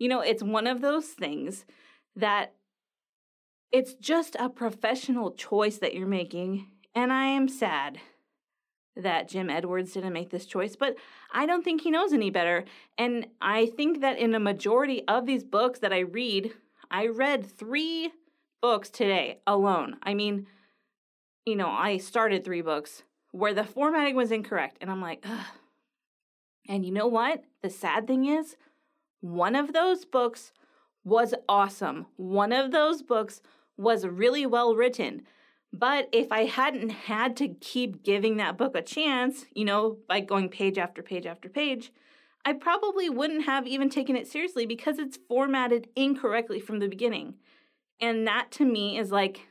you 0.00 0.08
know, 0.08 0.20
it's 0.20 0.42
one 0.42 0.66
of 0.66 0.80
those 0.80 1.06
things 1.06 1.64
that 2.16 2.54
it's 3.70 3.94
just 3.94 4.34
a 4.40 4.48
professional 4.48 5.30
choice 5.30 5.78
that 5.78 5.94
you're 5.94 6.08
making. 6.08 6.66
And 6.94 7.12
I 7.12 7.26
am 7.26 7.46
sad 7.46 8.00
that 8.96 9.28
Jim 9.28 9.48
Edwards 9.48 9.92
didn't 9.92 10.14
make 10.14 10.30
this 10.30 10.46
choice, 10.46 10.74
but 10.74 10.96
I 11.32 11.46
don't 11.46 11.62
think 11.62 11.82
he 11.82 11.90
knows 11.90 12.12
any 12.12 12.30
better. 12.30 12.64
And 12.98 13.26
I 13.40 13.66
think 13.66 14.00
that 14.00 14.18
in 14.18 14.34
a 14.34 14.40
majority 14.40 15.06
of 15.06 15.26
these 15.26 15.44
books 15.44 15.78
that 15.80 15.92
I 15.92 16.00
read, 16.00 16.52
I 16.90 17.06
read 17.06 17.46
three 17.46 18.10
books 18.60 18.88
today 18.88 19.40
alone. 19.46 19.98
I 20.02 20.14
mean, 20.14 20.46
you 21.44 21.56
know, 21.56 21.68
I 21.68 21.98
started 21.98 22.42
three 22.42 22.62
books 22.62 23.02
where 23.32 23.54
the 23.54 23.64
formatting 23.64 24.16
was 24.16 24.32
incorrect. 24.32 24.78
And 24.80 24.90
I'm 24.90 25.02
like, 25.02 25.24
Ugh. 25.28 25.46
And 26.68 26.84
you 26.84 26.92
know 26.92 27.06
what? 27.06 27.44
The 27.62 27.70
sad 27.70 28.06
thing 28.06 28.26
is, 28.26 28.56
one 29.20 29.54
of 29.54 29.72
those 29.72 30.04
books 30.04 30.52
was 31.04 31.34
awesome. 31.48 32.06
One 32.16 32.52
of 32.52 32.72
those 32.72 33.02
books 33.02 33.40
was 33.76 34.06
really 34.06 34.46
well 34.46 34.74
written. 34.74 35.22
But 35.72 36.08
if 36.12 36.32
I 36.32 36.44
hadn't 36.44 36.90
had 36.90 37.36
to 37.36 37.48
keep 37.48 38.02
giving 38.02 38.36
that 38.36 38.58
book 38.58 38.74
a 38.74 38.82
chance, 38.82 39.46
you 39.54 39.64
know, 39.64 39.98
by 40.08 40.20
going 40.20 40.48
page 40.48 40.78
after 40.78 41.02
page 41.02 41.26
after 41.26 41.48
page, 41.48 41.92
I 42.44 42.54
probably 42.54 43.08
wouldn't 43.08 43.44
have 43.44 43.66
even 43.66 43.88
taken 43.88 44.16
it 44.16 44.26
seriously 44.26 44.66
because 44.66 44.98
it's 44.98 45.18
formatted 45.28 45.88
incorrectly 45.94 46.58
from 46.60 46.78
the 46.78 46.88
beginning. 46.88 47.34
And 48.00 48.26
that 48.26 48.50
to 48.52 48.64
me 48.64 48.98
is 48.98 49.12
like 49.12 49.46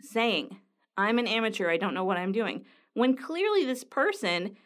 saying, 0.00 0.58
I'm 0.96 1.18
an 1.18 1.26
amateur, 1.26 1.68
I 1.68 1.76
don't 1.76 1.94
know 1.94 2.04
what 2.04 2.16
I'm 2.16 2.32
doing. 2.32 2.64
When 2.94 3.16
clearly 3.16 3.64
this 3.64 3.82
person 3.84 4.56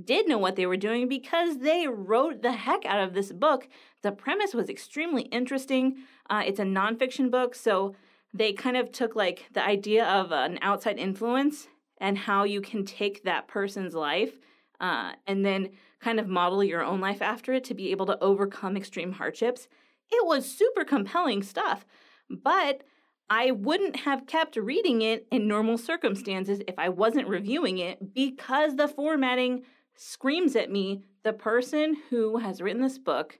did 0.00 0.28
know 0.28 0.38
what 0.38 0.56
they 0.56 0.66
were 0.66 0.76
doing 0.76 1.08
because 1.08 1.58
they 1.58 1.86
wrote 1.86 2.42
the 2.42 2.52
heck 2.52 2.84
out 2.84 3.00
of 3.00 3.14
this 3.14 3.32
book. 3.32 3.68
The 4.02 4.12
premise 4.12 4.54
was 4.54 4.68
extremely 4.68 5.22
interesting. 5.24 5.96
Uh, 6.30 6.42
it's 6.46 6.60
a 6.60 6.64
nonfiction 6.64 7.30
book, 7.30 7.54
so 7.54 7.94
they 8.32 8.52
kind 8.52 8.76
of 8.76 8.90
took 8.90 9.14
like 9.14 9.46
the 9.52 9.64
idea 9.64 10.04
of 10.06 10.32
an 10.32 10.58
outside 10.62 10.98
influence 10.98 11.68
and 11.98 12.16
how 12.18 12.44
you 12.44 12.60
can 12.60 12.84
take 12.84 13.22
that 13.24 13.48
person's 13.48 13.94
life 13.94 14.32
uh, 14.80 15.12
and 15.26 15.44
then 15.44 15.70
kind 16.00 16.18
of 16.18 16.26
model 16.26 16.64
your 16.64 16.82
own 16.82 17.00
life 17.00 17.22
after 17.22 17.52
it 17.52 17.64
to 17.64 17.74
be 17.74 17.90
able 17.90 18.06
to 18.06 18.18
overcome 18.20 18.76
extreme 18.76 19.12
hardships. 19.12 19.68
It 20.10 20.26
was 20.26 20.50
super 20.50 20.84
compelling 20.84 21.42
stuff, 21.42 21.86
but 22.28 22.82
I 23.30 23.52
wouldn't 23.52 23.96
have 24.00 24.26
kept 24.26 24.56
reading 24.56 25.00
it 25.00 25.26
in 25.30 25.46
normal 25.46 25.78
circumstances 25.78 26.60
if 26.66 26.78
I 26.78 26.88
wasn't 26.88 27.28
reviewing 27.28 27.78
it 27.78 28.14
because 28.14 28.76
the 28.76 28.88
formatting 28.88 29.62
screams 30.02 30.56
at 30.56 30.70
me 30.70 31.04
the 31.22 31.32
person 31.32 31.96
who 32.10 32.38
has 32.38 32.60
written 32.60 32.82
this 32.82 32.98
book 32.98 33.38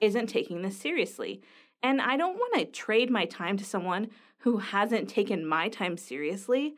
isn't 0.00 0.28
taking 0.28 0.62
this 0.62 0.76
seriously. 0.76 1.42
And 1.82 2.00
I 2.00 2.16
don't 2.16 2.36
want 2.36 2.54
to 2.54 2.64
trade 2.64 3.10
my 3.10 3.26
time 3.26 3.56
to 3.58 3.64
someone 3.64 4.08
who 4.38 4.58
hasn't 4.58 5.08
taken 5.08 5.46
my 5.46 5.68
time 5.68 5.96
seriously. 5.96 6.76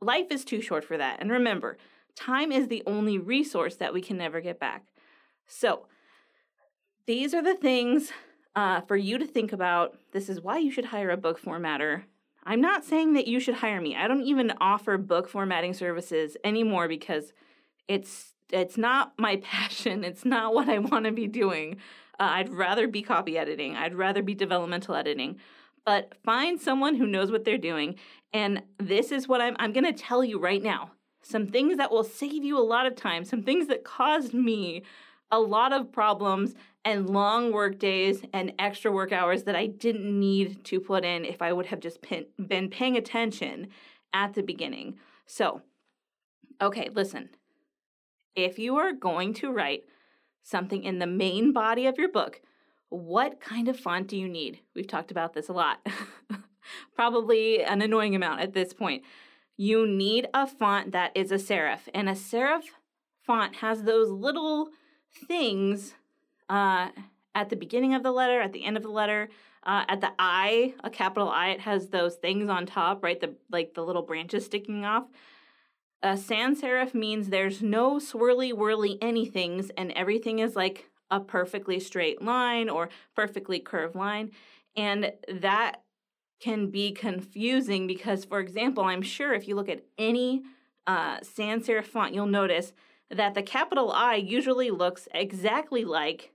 Life 0.00 0.26
is 0.30 0.44
too 0.44 0.60
short 0.60 0.84
for 0.84 0.96
that. 0.96 1.20
And 1.20 1.30
remember, 1.30 1.76
time 2.14 2.52
is 2.52 2.68
the 2.68 2.82
only 2.86 3.18
resource 3.18 3.76
that 3.76 3.92
we 3.92 4.00
can 4.00 4.16
never 4.16 4.40
get 4.40 4.60
back. 4.60 4.86
So, 5.46 5.86
these 7.06 7.34
are 7.34 7.42
the 7.42 7.56
things 7.56 8.12
uh, 8.54 8.82
for 8.82 8.96
you 8.96 9.18
to 9.18 9.26
think 9.26 9.52
about. 9.52 9.96
This 10.12 10.28
is 10.28 10.40
why 10.40 10.58
you 10.58 10.70
should 10.70 10.86
hire 10.86 11.10
a 11.10 11.16
book 11.16 11.42
formatter. 11.42 12.04
I'm 12.44 12.60
not 12.60 12.84
saying 12.84 13.14
that 13.14 13.26
you 13.26 13.40
should 13.40 13.56
hire 13.56 13.80
me. 13.80 13.96
I 13.96 14.06
don't 14.06 14.22
even 14.22 14.52
offer 14.60 14.98
book 14.98 15.28
formatting 15.28 15.74
services 15.74 16.36
anymore 16.44 16.86
because 16.86 17.32
it's 17.88 18.31
it's 18.52 18.78
not 18.78 19.14
my 19.18 19.36
passion. 19.42 20.04
It's 20.04 20.24
not 20.24 20.54
what 20.54 20.68
I 20.68 20.78
want 20.78 21.06
to 21.06 21.12
be 21.12 21.26
doing. 21.26 21.78
Uh, 22.20 22.28
I'd 22.30 22.50
rather 22.50 22.86
be 22.86 23.02
copy 23.02 23.36
editing. 23.36 23.74
I'd 23.74 23.94
rather 23.94 24.22
be 24.22 24.34
developmental 24.34 24.94
editing 24.94 25.40
but 25.84 26.14
find 26.24 26.60
someone 26.60 26.96
who 26.96 27.06
knows 27.06 27.30
what 27.30 27.44
they're 27.44 27.58
doing. 27.58 27.96
And 28.32 28.62
this 28.78 29.12
is 29.12 29.28
what 29.28 29.40
I'm, 29.40 29.56
I'm 29.58 29.72
going 29.72 29.84
to 29.84 29.92
tell 29.92 30.24
you 30.24 30.38
right 30.38 30.62
now 30.62 30.92
some 31.24 31.46
things 31.46 31.76
that 31.76 31.92
will 31.92 32.04
save 32.04 32.42
you 32.44 32.58
a 32.58 32.60
lot 32.60 32.86
of 32.86 32.96
time, 32.96 33.24
some 33.24 33.42
things 33.42 33.68
that 33.68 33.84
caused 33.84 34.34
me 34.34 34.82
a 35.30 35.38
lot 35.38 35.72
of 35.72 35.92
problems 35.92 36.54
and 36.84 37.08
long 37.08 37.52
work 37.52 37.78
days 37.78 38.22
and 38.32 38.52
extra 38.58 38.90
work 38.90 39.12
hours 39.12 39.44
that 39.44 39.54
I 39.54 39.66
didn't 39.66 40.18
need 40.18 40.64
to 40.64 40.80
put 40.80 41.04
in 41.04 41.24
if 41.24 41.40
I 41.40 41.52
would 41.52 41.66
have 41.66 41.78
just 41.78 42.02
pin, 42.02 42.26
been 42.44 42.68
paying 42.68 42.96
attention 42.96 43.68
at 44.12 44.34
the 44.34 44.42
beginning. 44.42 44.98
So, 45.26 45.62
okay, 46.60 46.88
listen. 46.92 47.30
If 48.34 48.58
you 48.58 48.76
are 48.76 48.92
going 48.92 49.34
to 49.34 49.50
write 49.50 49.84
something 50.42 50.82
in 50.84 50.98
the 50.98 51.06
main 51.06 51.52
body 51.52 51.86
of 51.86 51.98
your 51.98 52.10
book, 52.10 52.40
what 52.88 53.40
kind 53.40 53.68
of 53.68 53.78
font 53.78 54.08
do 54.08 54.16
you 54.16 54.28
need? 54.28 54.60
We've 54.74 54.86
talked 54.86 55.10
about 55.10 55.34
this 55.34 55.48
a 55.48 55.52
lot. 55.52 55.86
Probably 56.94 57.62
an 57.62 57.82
annoying 57.82 58.14
amount 58.14 58.40
at 58.40 58.52
this 58.52 58.72
point. 58.72 59.02
You 59.56 59.86
need 59.86 60.28
a 60.34 60.46
font 60.46 60.92
that 60.92 61.12
is 61.14 61.30
a 61.30 61.36
serif, 61.36 61.80
and 61.94 62.08
a 62.08 62.12
serif 62.12 62.64
font 63.22 63.56
has 63.56 63.82
those 63.82 64.10
little 64.10 64.70
things 65.28 65.94
uh, 66.48 66.88
at 67.34 67.48
the 67.48 67.56
beginning 67.56 67.94
of 67.94 68.02
the 68.02 68.12
letter, 68.12 68.40
at 68.40 68.52
the 68.52 68.64
end 68.64 68.76
of 68.76 68.82
the 68.82 68.90
letter, 68.90 69.28
uh, 69.64 69.84
at 69.88 70.00
the 70.00 70.10
I, 70.18 70.74
a 70.82 70.90
capital 70.90 71.28
I, 71.28 71.50
it 71.50 71.60
has 71.60 71.88
those 71.88 72.16
things 72.16 72.50
on 72.50 72.66
top, 72.66 73.02
right? 73.02 73.20
The 73.20 73.34
like 73.50 73.74
the 73.74 73.82
little 73.82 74.02
branches 74.02 74.44
sticking 74.44 74.84
off. 74.84 75.04
A 76.02 76.16
sans 76.16 76.60
serif 76.60 76.94
means 76.94 77.28
there's 77.28 77.62
no 77.62 77.98
swirly 77.98 78.52
whirly 78.52 78.98
anythings, 79.00 79.70
and 79.76 79.92
everything 79.92 80.40
is 80.40 80.56
like 80.56 80.90
a 81.10 81.20
perfectly 81.20 81.78
straight 81.78 82.20
line 82.20 82.68
or 82.68 82.88
perfectly 83.14 83.60
curved 83.60 83.94
line. 83.94 84.32
And 84.74 85.12
that 85.28 85.82
can 86.40 86.70
be 86.70 86.90
confusing 86.90 87.86
because, 87.86 88.24
for 88.24 88.40
example, 88.40 88.82
I'm 88.82 89.02
sure 89.02 89.32
if 89.32 89.46
you 89.46 89.54
look 89.54 89.68
at 89.68 89.84
any 89.96 90.42
uh, 90.88 91.18
sans 91.22 91.66
serif 91.66 91.84
font, 91.84 92.14
you'll 92.14 92.26
notice 92.26 92.72
that 93.10 93.34
the 93.34 93.42
capital 93.42 93.92
I 93.92 94.16
usually 94.16 94.70
looks 94.70 95.06
exactly 95.14 95.84
like 95.84 96.32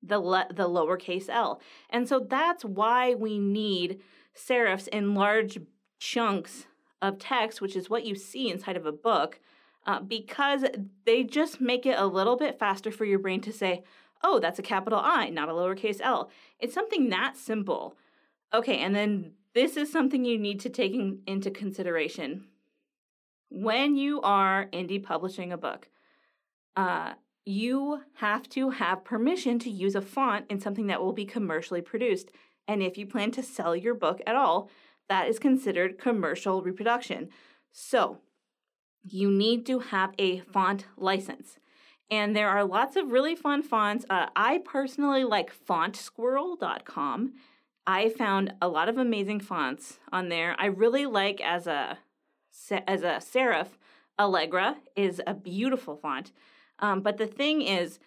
the 0.00 0.20
le- 0.20 0.48
the 0.50 0.68
lowercase 0.68 1.28
l. 1.28 1.60
And 1.90 2.08
so 2.08 2.20
that's 2.20 2.64
why 2.64 3.14
we 3.14 3.38
need 3.38 4.00
serifs 4.36 4.86
in 4.88 5.14
large 5.14 5.58
chunks 5.98 6.66
of 7.02 7.18
text, 7.18 7.60
which 7.60 7.76
is 7.76 7.90
what 7.90 8.06
you 8.06 8.14
see 8.14 8.50
inside 8.50 8.76
of 8.76 8.86
a 8.86 8.92
book, 8.92 9.40
uh, 9.86 10.00
because 10.00 10.64
they 11.04 11.24
just 11.24 11.60
make 11.60 11.84
it 11.84 11.98
a 11.98 12.06
little 12.06 12.36
bit 12.36 12.58
faster 12.58 12.90
for 12.90 13.04
your 13.04 13.18
brain 13.18 13.40
to 13.42 13.52
say, 13.52 13.82
oh, 14.22 14.38
that's 14.38 14.58
a 14.58 14.62
capital 14.62 15.00
I, 15.02 15.28
not 15.28 15.48
a 15.48 15.52
lowercase 15.52 16.00
l. 16.00 16.30
It's 16.60 16.72
something 16.72 17.10
that 17.10 17.36
simple. 17.36 17.96
Okay, 18.54 18.78
and 18.78 18.94
then 18.94 19.32
this 19.54 19.76
is 19.76 19.90
something 19.90 20.24
you 20.24 20.38
need 20.38 20.60
to 20.60 20.70
take 20.70 20.94
in, 20.94 21.20
into 21.26 21.50
consideration. 21.50 22.44
When 23.50 23.96
you 23.96 24.20
are 24.22 24.66
indie 24.72 25.02
publishing 25.02 25.52
a 25.52 25.58
book, 25.58 25.88
uh, 26.76 27.14
you 27.44 28.00
have 28.14 28.48
to 28.50 28.70
have 28.70 29.04
permission 29.04 29.58
to 29.58 29.70
use 29.70 29.94
a 29.94 30.00
font 30.00 30.46
in 30.48 30.60
something 30.60 30.86
that 30.86 31.02
will 31.02 31.12
be 31.12 31.26
commercially 31.26 31.82
produced. 31.82 32.30
And 32.68 32.82
if 32.82 32.96
you 32.96 33.06
plan 33.06 33.32
to 33.32 33.42
sell 33.42 33.74
your 33.74 33.94
book 33.94 34.20
at 34.26 34.36
all, 34.36 34.70
that 35.08 35.28
is 35.28 35.38
considered 35.38 35.98
commercial 35.98 36.62
reproduction. 36.62 37.28
So, 37.72 38.18
you 39.04 39.30
need 39.30 39.66
to 39.66 39.80
have 39.80 40.12
a 40.18 40.40
font 40.40 40.86
license. 40.96 41.58
And 42.10 42.36
there 42.36 42.48
are 42.48 42.64
lots 42.64 42.96
of 42.96 43.10
really 43.10 43.34
fun 43.34 43.62
fonts. 43.62 44.04
Uh, 44.08 44.26
I 44.36 44.60
personally 44.64 45.24
like 45.24 45.52
fontsquirrel.com. 45.66 47.32
I 47.86 48.10
found 48.10 48.54
a 48.60 48.68
lot 48.68 48.88
of 48.88 48.98
amazing 48.98 49.40
fonts 49.40 49.98
on 50.12 50.28
there. 50.28 50.54
I 50.58 50.66
really 50.66 51.06
like 51.06 51.40
as 51.40 51.66
a 51.66 51.98
as 52.86 53.02
a 53.02 53.18
serif, 53.18 53.68
Allegra 54.18 54.76
is 54.94 55.20
a 55.26 55.34
beautiful 55.34 55.96
font. 55.96 56.32
Um, 56.78 57.00
but 57.00 57.16
the 57.16 57.26
thing 57.26 57.62
is, 57.62 57.98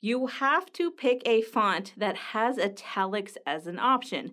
you 0.00 0.26
have 0.26 0.72
to 0.74 0.90
pick 0.90 1.22
a 1.24 1.40
font 1.40 1.94
that 1.96 2.16
has 2.16 2.58
italics 2.58 3.38
as 3.46 3.66
an 3.66 3.78
option 3.78 4.32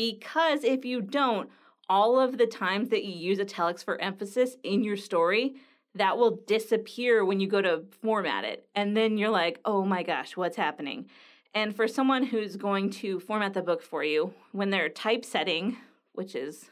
because 0.00 0.64
if 0.64 0.86
you 0.86 1.02
don't, 1.02 1.50
all 1.86 2.18
of 2.18 2.38
the 2.38 2.46
times 2.46 2.88
that 2.88 3.04
you 3.04 3.12
use 3.12 3.38
italics 3.38 3.82
for 3.82 4.00
emphasis 4.00 4.56
in 4.62 4.82
your 4.82 4.96
story, 4.96 5.56
that 5.94 6.16
will 6.16 6.40
disappear 6.46 7.22
when 7.22 7.38
you 7.38 7.46
go 7.46 7.60
to 7.60 7.84
format 8.00 8.44
it. 8.46 8.66
And 8.74 8.96
then 8.96 9.18
you're 9.18 9.28
like, 9.28 9.60
oh 9.66 9.84
my 9.84 10.02
gosh, 10.02 10.38
what's 10.38 10.56
happening? 10.56 11.10
And 11.52 11.76
for 11.76 11.86
someone 11.86 12.22
who's 12.22 12.56
going 12.56 12.88
to 13.02 13.20
format 13.20 13.52
the 13.52 13.60
book 13.60 13.82
for 13.82 14.02
you, 14.02 14.32
when 14.52 14.70
they're 14.70 14.88
typesetting, 14.88 15.76
which 16.14 16.34
is 16.34 16.70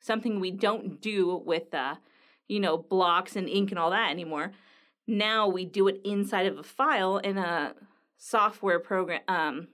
something 0.00 0.40
we 0.40 0.50
don't 0.50 1.00
do 1.00 1.40
with, 1.46 1.72
uh, 1.72 1.94
you 2.48 2.58
know, 2.58 2.76
blocks 2.76 3.36
and 3.36 3.48
ink 3.48 3.70
and 3.70 3.78
all 3.78 3.90
that 3.90 4.10
anymore, 4.10 4.50
now 5.06 5.46
we 5.46 5.64
do 5.64 5.86
it 5.86 6.00
inside 6.04 6.46
of 6.46 6.58
a 6.58 6.64
file 6.64 7.18
in 7.18 7.38
a 7.38 7.74
software 8.16 8.80
program. 8.80 9.20
Um, 9.28 9.68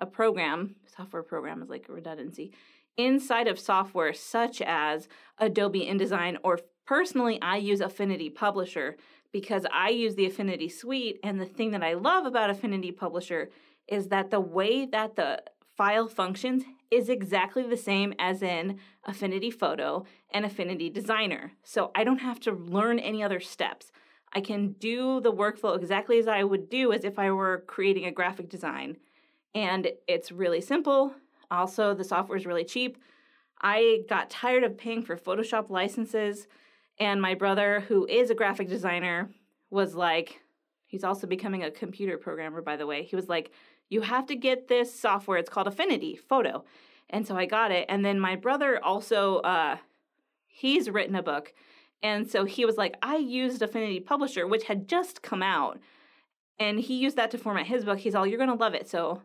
a 0.00 0.06
program, 0.06 0.76
software 0.86 1.22
program 1.22 1.62
is 1.62 1.68
like 1.68 1.88
a 1.88 1.92
redundancy, 1.92 2.52
inside 2.96 3.48
of 3.48 3.58
software 3.58 4.12
such 4.12 4.60
as 4.62 5.08
Adobe 5.38 5.86
InDesign 5.86 6.36
or 6.42 6.60
personally, 6.86 7.38
I 7.40 7.56
use 7.56 7.80
Affinity 7.80 8.30
Publisher 8.30 8.96
because 9.32 9.64
I 9.72 9.90
use 9.90 10.16
the 10.16 10.26
Affinity 10.26 10.68
Suite. 10.68 11.20
And 11.22 11.40
the 11.40 11.46
thing 11.46 11.70
that 11.70 11.84
I 11.84 11.94
love 11.94 12.26
about 12.26 12.50
Affinity 12.50 12.90
Publisher 12.90 13.50
is 13.86 14.08
that 14.08 14.30
the 14.30 14.40
way 14.40 14.86
that 14.86 15.16
the 15.16 15.42
file 15.76 16.08
functions 16.08 16.64
is 16.90 17.08
exactly 17.08 17.62
the 17.62 17.76
same 17.76 18.12
as 18.18 18.42
in 18.42 18.78
Affinity 19.04 19.50
Photo 19.50 20.04
and 20.32 20.44
Affinity 20.44 20.90
Designer. 20.90 21.52
So 21.62 21.92
I 21.94 22.02
don't 22.04 22.18
have 22.18 22.40
to 22.40 22.52
learn 22.52 22.98
any 22.98 23.22
other 23.22 23.40
steps. 23.40 23.92
I 24.32 24.40
can 24.40 24.72
do 24.72 25.20
the 25.20 25.32
workflow 25.32 25.76
exactly 25.76 26.18
as 26.18 26.28
I 26.28 26.44
would 26.44 26.68
do 26.68 26.92
as 26.92 27.04
if 27.04 27.18
I 27.18 27.30
were 27.30 27.64
creating 27.66 28.04
a 28.06 28.12
graphic 28.12 28.48
design. 28.48 28.96
And 29.54 29.88
it's 30.06 30.30
really 30.32 30.60
simple. 30.60 31.14
Also, 31.50 31.94
the 31.94 32.04
software 32.04 32.38
is 32.38 32.46
really 32.46 32.64
cheap. 32.64 32.98
I 33.60 34.04
got 34.08 34.30
tired 34.30 34.64
of 34.64 34.78
paying 34.78 35.02
for 35.02 35.16
Photoshop 35.16 35.68
licenses 35.68 36.46
and 37.00 37.20
my 37.20 37.34
brother, 37.34 37.80
who 37.80 38.06
is 38.06 38.30
a 38.30 38.34
graphic 38.34 38.68
designer, 38.68 39.30
was 39.70 39.94
like, 39.94 40.40
he's 40.86 41.02
also 41.02 41.26
becoming 41.26 41.62
a 41.64 41.70
computer 41.70 42.18
programmer, 42.18 42.60
by 42.60 42.76
the 42.76 42.86
way. 42.86 43.02
He 43.02 43.16
was 43.16 43.28
like, 43.28 43.52
you 43.88 44.02
have 44.02 44.26
to 44.26 44.36
get 44.36 44.68
this 44.68 44.98
software. 44.98 45.38
It's 45.38 45.48
called 45.48 45.66
Affinity 45.66 46.16
Photo. 46.16 46.64
And 47.08 47.26
so 47.26 47.36
I 47.36 47.46
got 47.46 47.72
it. 47.72 47.86
And 47.88 48.04
then 48.04 48.20
my 48.20 48.36
brother 48.36 48.82
also, 48.84 49.38
uh, 49.38 49.78
he's 50.46 50.90
written 50.90 51.16
a 51.16 51.22
book. 51.22 51.54
And 52.02 52.30
so 52.30 52.44
he 52.44 52.64
was 52.64 52.76
like, 52.76 52.96
I 53.02 53.16
used 53.16 53.62
Affinity 53.62 54.00
Publisher, 54.00 54.46
which 54.46 54.64
had 54.64 54.86
just 54.86 55.22
come 55.22 55.42
out. 55.42 55.80
And 56.58 56.78
he 56.78 56.98
used 56.98 57.16
that 57.16 57.30
to 57.30 57.38
format 57.38 57.66
his 57.66 57.84
book. 57.84 57.98
He's 57.98 58.14
all, 58.14 58.26
you're 58.26 58.38
going 58.38 58.50
to 58.50 58.54
love 58.54 58.74
it. 58.74 58.88
So 58.88 59.22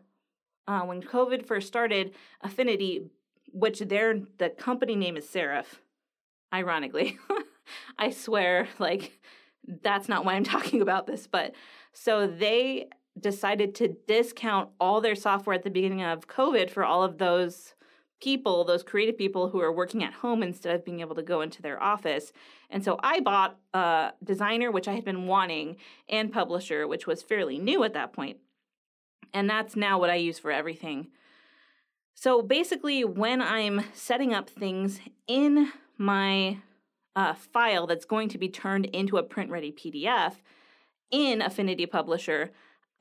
uh, 0.68 0.82
when 0.82 1.02
COVID 1.02 1.46
first 1.46 1.66
started, 1.66 2.14
Affinity, 2.40 3.10
which 3.52 3.80
their 3.80 4.20
the 4.38 4.50
company 4.50 4.96
name 4.96 5.16
is 5.16 5.26
Serif, 5.26 5.66
ironically. 6.52 7.18
I 7.98 8.10
swear, 8.10 8.68
like, 8.78 9.18
that's 9.82 10.08
not 10.08 10.24
why 10.24 10.34
I'm 10.34 10.44
talking 10.56 10.82
about 10.82 11.06
this. 11.06 11.26
But 11.26 11.54
so 11.92 12.26
they 12.26 12.88
decided 13.18 13.74
to 13.76 13.96
discount 14.06 14.70
all 14.78 15.00
their 15.00 15.14
software 15.14 15.54
at 15.54 15.62
the 15.62 15.70
beginning 15.70 16.02
of 16.02 16.28
COVID 16.28 16.70
for 16.70 16.84
all 16.84 17.02
of 17.02 17.18
those 17.18 17.74
people, 18.20 18.64
those 18.64 18.82
creative 18.82 19.16
people 19.16 19.48
who 19.50 19.60
are 19.60 19.72
working 19.72 20.02
at 20.02 20.12
home 20.12 20.42
instead 20.42 20.74
of 20.74 20.84
being 20.84 21.00
able 21.00 21.14
to 21.14 21.22
go 21.22 21.42
into 21.42 21.60
their 21.60 21.82
office. 21.82 22.32
And 22.70 22.82
so 22.82 22.98
I 23.02 23.20
bought 23.20 23.58
a 23.74 24.12
designer, 24.24 24.70
which 24.70 24.88
I 24.88 24.94
had 24.94 25.04
been 25.04 25.26
wanting, 25.26 25.76
and 26.08 26.32
publisher, 26.32 26.86
which 26.86 27.06
was 27.06 27.22
fairly 27.22 27.58
new 27.58 27.84
at 27.84 27.92
that 27.92 28.12
point. 28.12 28.38
And 29.32 29.48
that's 29.48 29.76
now 29.76 29.98
what 29.98 30.10
I 30.10 30.16
use 30.16 30.38
for 30.38 30.50
everything. 30.50 31.08
So 32.14 32.40
basically, 32.42 33.04
when 33.04 33.42
I'm 33.42 33.84
setting 33.92 34.32
up 34.32 34.48
things 34.48 35.00
in 35.26 35.70
my 35.98 36.58
uh, 37.14 37.34
file 37.34 37.86
that's 37.86 38.04
going 38.04 38.28
to 38.30 38.38
be 38.38 38.48
turned 38.48 38.86
into 38.86 39.18
a 39.18 39.22
print 39.22 39.50
ready 39.50 39.72
PDF 39.72 40.36
in 41.10 41.42
Affinity 41.42 41.86
Publisher, 41.86 42.52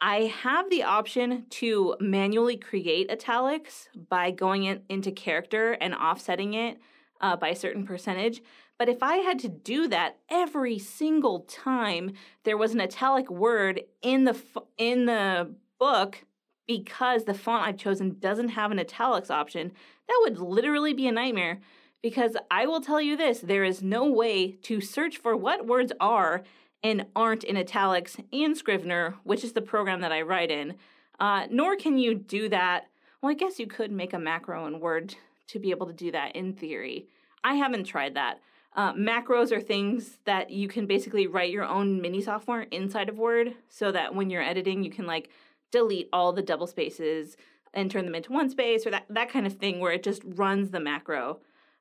I 0.02 0.34
have 0.42 0.70
the 0.70 0.84
option 0.84 1.46
to 1.52 1.96
manually 2.00 2.58
create 2.58 3.10
italics 3.10 3.88
by 4.10 4.32
going 4.32 4.66
in, 4.66 4.82
into 4.90 5.12
character 5.12 5.74
and 5.74 5.96
offsetting 5.96 6.54
it 6.54 6.78
uh, 7.22 7.36
by 7.38 7.50
a 7.50 7.56
certain 7.56 7.86
percentage. 7.86 8.42
But 8.78 8.90
if 8.90 9.02
I 9.02 9.18
had 9.18 9.40
to 9.40 9.50
do 9.50 9.88
that 9.88 10.18
every 10.30 10.78
single 10.78 11.42
time 11.42 12.12
there 12.44 12.58
was 12.58 12.74
an 12.74 12.82
italic 12.82 13.30
word 13.30 13.82
in 14.02 14.26
the 14.26 14.38
in 14.78 15.06
the 15.06 15.56
book 15.80 16.26
because 16.68 17.26
the 17.26 17.34
font 17.34 17.68
I've 17.68 17.78
chosen 17.78 18.18
doesn't 18.20 18.50
have 18.50 18.72
an 18.72 18.80
italics 18.80 19.30
option, 19.30 19.72
that 20.08 20.20
would 20.22 20.40
literally 20.40 20.94
be 20.94 21.08
a 21.08 21.12
nightmare 21.12 21.60
because 22.02 22.38
I 22.52 22.68
will 22.68 22.82
tell 22.82 23.02
you 23.02 23.18
this 23.18 23.40
there 23.40 23.64
is 23.64 23.82
no 23.82 24.06
way 24.06 24.52
to 24.64 24.82
search 24.82 25.18
for 25.18 25.36
what 25.36 25.66
words 25.66 25.92
are 26.00 26.44
and 26.84 27.08
aren't 27.16 27.44
in 27.44 27.58
italics 27.58 28.18
in 28.32 28.54
Scrivener, 28.54 29.16
which 29.24 29.44
is 29.44 29.54
the 29.54 29.62
program 29.62 30.02
that 30.02 30.12
I 30.12 30.22
write 30.22 30.52
in. 30.52 30.76
Uh, 31.20 31.48
nor 31.50 31.76
can 31.76 31.98
you 31.98 32.14
do 32.14 32.48
that. 32.50 32.86
Well, 33.22 33.32
I 33.32 33.36
guess 33.36 33.60
you 33.60 33.66
could 33.66 33.92
make 33.92 34.14
a 34.14 34.20
macro 34.20 34.68
in 34.68 34.80
Word 34.80 35.16
to 35.48 35.58
be 35.58 35.72
able 35.72 35.88
to 35.88 35.94
do 35.94 36.12
that 36.12 36.36
in 36.36 36.54
theory. 36.54 37.08
I 37.44 37.56
haven't 37.56 37.86
tried 37.86 38.14
that. 38.14 38.40
Uh, 38.76 38.94
macros 38.94 39.52
are 39.52 39.62
things 39.62 40.20
that 40.26 40.52
you 40.52 40.68
can 40.68 40.86
basically 40.86 41.26
write 41.26 41.50
your 41.50 41.64
own 41.64 42.02
mini 42.02 42.22
software 42.22 42.64
inside 42.64 43.10
of 43.10 43.18
Word 43.18 43.56
so 43.68 43.92
that 43.92 44.14
when 44.14 44.30
you're 44.30 44.44
editing, 44.44 44.84
you 44.84 44.92
can 44.92 45.08
like 45.08 45.30
delete 45.72 46.10
all 46.14 46.32
the 46.34 46.42
double 46.42 46.68
spaces 46.68 47.38
and 47.74 47.92
turn 47.92 48.06
them 48.06 48.16
into 48.16 48.32
one 48.32 48.50
space 48.50 48.86
or 48.86 48.92
that, 48.92 49.06
that 49.10 49.30
kind 49.30 49.46
of 49.46 49.54
thing 49.54 49.80
where 49.80 49.92
it 49.92 50.04
just 50.04 50.22
runs 50.26 50.72
the 50.72 50.80
macro. 50.80 51.40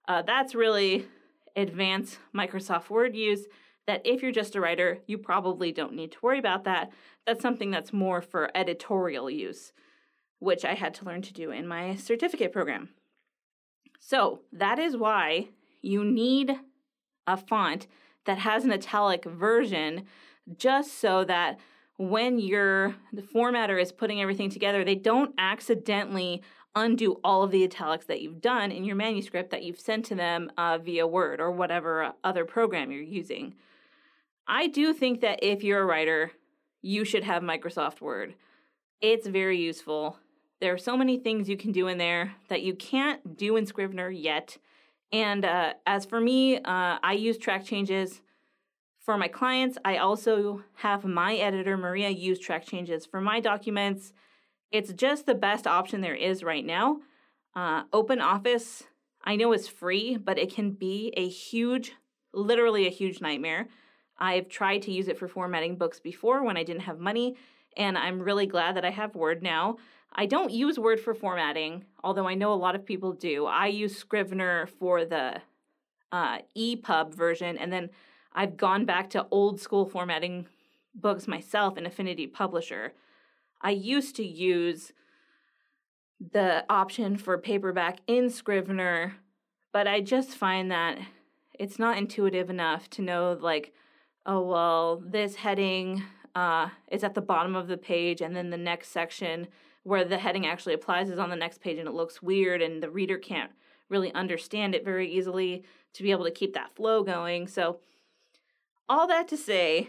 Uh, 0.08 0.22
that's 0.22 0.54
really 0.54 1.06
advanced 1.56 2.18
Microsoft 2.34 2.90
Word 2.90 3.14
use. 3.14 3.46
That 3.86 4.02
if 4.04 4.22
you're 4.22 4.32
just 4.32 4.56
a 4.56 4.60
writer, 4.60 4.98
you 5.06 5.18
probably 5.18 5.70
don't 5.70 5.94
need 5.94 6.12
to 6.12 6.18
worry 6.22 6.38
about 6.38 6.64
that. 6.64 6.90
That's 7.26 7.42
something 7.42 7.70
that's 7.70 7.92
more 7.92 8.22
for 8.22 8.50
editorial 8.54 9.30
use, 9.30 9.72
which 10.38 10.64
I 10.64 10.72
had 10.74 10.94
to 10.94 11.04
learn 11.04 11.20
to 11.22 11.32
do 11.32 11.50
in 11.50 11.68
my 11.68 11.94
certificate 11.96 12.52
program. 12.52 12.88
So 14.00 14.40
that 14.52 14.78
is 14.78 14.96
why 14.96 15.48
you 15.82 16.02
need 16.02 16.58
a 17.26 17.36
font 17.36 17.86
that 18.24 18.38
has 18.38 18.64
an 18.64 18.72
italic 18.72 19.24
version 19.24 20.04
just 20.56 20.98
so 20.98 21.24
that 21.24 21.58
when 21.96 22.38
your 22.38 22.94
the 23.12 23.22
formatter 23.22 23.80
is 23.80 23.92
putting 23.92 24.20
everything 24.20 24.50
together, 24.50 24.84
they 24.84 24.94
don't 24.94 25.34
accidentally 25.38 26.42
undo 26.74 27.20
all 27.22 27.42
of 27.42 27.50
the 27.50 27.62
italics 27.62 28.06
that 28.06 28.20
you've 28.20 28.40
done 28.40 28.72
in 28.72 28.84
your 28.84 28.96
manuscript 28.96 29.50
that 29.50 29.62
you've 29.62 29.78
sent 29.78 30.04
to 30.06 30.14
them 30.14 30.50
uh, 30.58 30.78
via 30.78 31.06
Word 31.06 31.40
or 31.40 31.50
whatever 31.52 32.12
other 32.24 32.44
program 32.44 32.90
you're 32.90 33.02
using. 33.02 33.54
I 34.46 34.66
do 34.66 34.92
think 34.92 35.20
that 35.20 35.38
if 35.42 35.62
you're 35.62 35.82
a 35.82 35.86
writer, 35.86 36.32
you 36.82 37.04
should 37.04 37.24
have 37.24 37.42
Microsoft 37.42 38.00
Word. 38.00 38.34
It's 39.00 39.26
very 39.26 39.58
useful. 39.58 40.18
There 40.60 40.72
are 40.72 40.78
so 40.78 40.96
many 40.96 41.18
things 41.18 41.48
you 41.48 41.56
can 41.56 41.72
do 41.72 41.88
in 41.88 41.98
there 41.98 42.34
that 42.48 42.62
you 42.62 42.74
can't 42.74 43.36
do 43.36 43.56
in 43.56 43.66
Scrivener 43.66 44.10
yet. 44.10 44.58
And 45.12 45.44
uh, 45.44 45.74
as 45.86 46.04
for 46.04 46.20
me, 46.20 46.56
uh, 46.56 46.98
I 47.02 47.12
use 47.16 47.38
track 47.38 47.64
changes. 47.64 48.20
For 49.04 49.18
my 49.18 49.28
clients, 49.28 49.76
I 49.84 49.98
also 49.98 50.62
have 50.76 51.04
my 51.04 51.34
editor, 51.36 51.76
Maria, 51.76 52.08
use 52.08 52.38
track 52.38 52.64
changes 52.64 53.04
for 53.04 53.20
my 53.20 53.38
documents 53.40 54.12
it's 54.74 54.92
just 54.92 55.26
the 55.26 55.36
best 55.36 55.68
option 55.68 56.00
there 56.00 56.16
is 56.16 56.42
right 56.42 56.66
now. 56.66 56.98
Uh, 57.54 57.84
Open 57.92 58.20
Office, 58.20 58.82
I 59.22 59.36
know 59.36 59.52
is 59.52 59.68
free, 59.68 60.16
but 60.16 60.36
it 60.36 60.52
can 60.52 60.72
be 60.72 61.12
a 61.16 61.28
huge, 61.28 61.92
literally 62.32 62.88
a 62.88 62.90
huge 62.90 63.20
nightmare. 63.20 63.68
I've 64.18 64.48
tried 64.48 64.82
to 64.82 64.90
use 64.90 65.06
it 65.06 65.16
for 65.16 65.28
formatting 65.28 65.76
books 65.76 66.00
before 66.00 66.42
when 66.42 66.56
I 66.56 66.64
didn't 66.64 66.82
have 66.82 66.98
money, 66.98 67.36
and 67.76 67.96
I'm 67.96 68.20
really 68.20 68.46
glad 68.46 68.74
that 68.74 68.84
I 68.84 68.90
have 68.90 69.14
Word 69.14 69.44
now. 69.44 69.76
I 70.12 70.26
don't 70.26 70.50
use 70.50 70.76
Word 70.76 70.98
for 70.98 71.14
formatting, 71.14 71.84
although 72.02 72.26
I 72.26 72.34
know 72.34 72.52
a 72.52 72.54
lot 72.54 72.74
of 72.74 72.84
people 72.84 73.12
do. 73.12 73.46
I 73.46 73.68
use 73.68 73.96
Scrivener 73.96 74.66
for 74.66 75.04
the 75.04 75.40
uh, 76.10 76.38
EPUB 76.58 77.14
version, 77.14 77.58
and 77.58 77.72
then 77.72 77.90
I've 78.34 78.56
gone 78.56 78.84
back 78.84 79.10
to 79.10 79.26
old 79.30 79.60
school 79.60 79.86
formatting 79.86 80.46
books 80.94 81.28
myself 81.28 81.76
in 81.76 81.86
Affinity 81.86 82.26
Publisher. 82.26 82.92
I 83.60 83.70
used 83.70 84.16
to 84.16 84.24
use 84.24 84.92
the 86.32 86.64
option 86.68 87.16
for 87.16 87.36
paperback 87.38 87.98
in 88.06 88.30
Scrivener, 88.30 89.16
but 89.72 89.86
I 89.86 90.00
just 90.00 90.30
find 90.30 90.70
that 90.70 90.98
it's 91.58 91.78
not 91.78 91.98
intuitive 91.98 92.50
enough 92.50 92.90
to 92.90 93.02
know, 93.02 93.36
like, 93.40 93.72
oh, 94.26 94.40
well, 94.40 95.02
this 95.04 95.36
heading 95.36 96.02
uh, 96.34 96.68
is 96.90 97.04
at 97.04 97.14
the 97.14 97.20
bottom 97.20 97.54
of 97.54 97.68
the 97.68 97.76
page, 97.76 98.20
and 98.20 98.34
then 98.34 98.50
the 98.50 98.56
next 98.56 98.88
section 98.88 99.48
where 99.82 100.04
the 100.04 100.18
heading 100.18 100.46
actually 100.46 100.74
applies 100.74 101.10
is 101.10 101.18
on 101.18 101.30
the 101.30 101.36
next 101.36 101.60
page, 101.60 101.78
and 101.78 101.88
it 101.88 101.94
looks 101.94 102.22
weird, 102.22 102.62
and 102.62 102.82
the 102.82 102.90
reader 102.90 103.18
can't 103.18 103.50
really 103.88 104.12
understand 104.14 104.74
it 104.74 104.84
very 104.84 105.08
easily 105.08 105.62
to 105.92 106.02
be 106.02 106.10
able 106.10 106.24
to 106.24 106.30
keep 106.30 106.54
that 106.54 106.74
flow 106.74 107.02
going. 107.02 107.46
So, 107.46 107.78
all 108.88 109.06
that 109.06 109.28
to 109.28 109.36
say, 109.36 109.88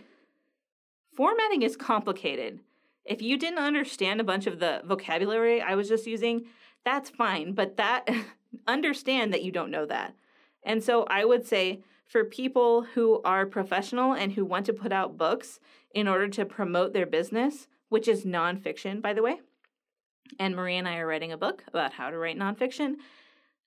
formatting 1.15 1.61
is 1.61 1.75
complicated. 1.75 2.59
If 3.03 3.21
you 3.21 3.37
didn't 3.37 3.59
understand 3.59 4.19
a 4.19 4.25
bunch 4.25 4.47
of 4.47 4.59
the 4.59 4.81
vocabulary 4.85 5.61
I 5.61 5.75
was 5.75 5.87
just 5.87 6.07
using, 6.07 6.45
that's 6.83 7.09
fine, 7.09 7.53
but 7.53 7.77
that 7.77 8.09
understand 8.67 9.33
that 9.33 9.43
you 9.43 9.51
don't 9.51 9.71
know 9.71 9.85
that. 9.85 10.15
And 10.63 10.83
so 10.83 11.05
I 11.09 11.25
would 11.25 11.45
say 11.45 11.81
for 12.05 12.23
people 12.23 12.83
who 12.83 13.21
are 13.23 13.45
professional 13.45 14.13
and 14.13 14.33
who 14.33 14.45
want 14.45 14.65
to 14.67 14.73
put 14.73 14.91
out 14.91 15.17
books 15.17 15.59
in 15.93 16.07
order 16.07 16.27
to 16.29 16.45
promote 16.45 16.93
their 16.93 17.05
business, 17.05 17.67
which 17.89 18.07
is 18.07 18.25
nonfiction, 18.25 19.01
by 19.01 19.13
the 19.13 19.21
way, 19.21 19.39
and 20.39 20.55
Marie 20.55 20.77
and 20.77 20.87
I 20.87 20.97
are 20.97 21.07
writing 21.07 21.31
a 21.31 21.37
book 21.37 21.63
about 21.67 21.93
how 21.93 22.09
to 22.09 22.17
write 22.17 22.37
nonfiction, 22.37 22.95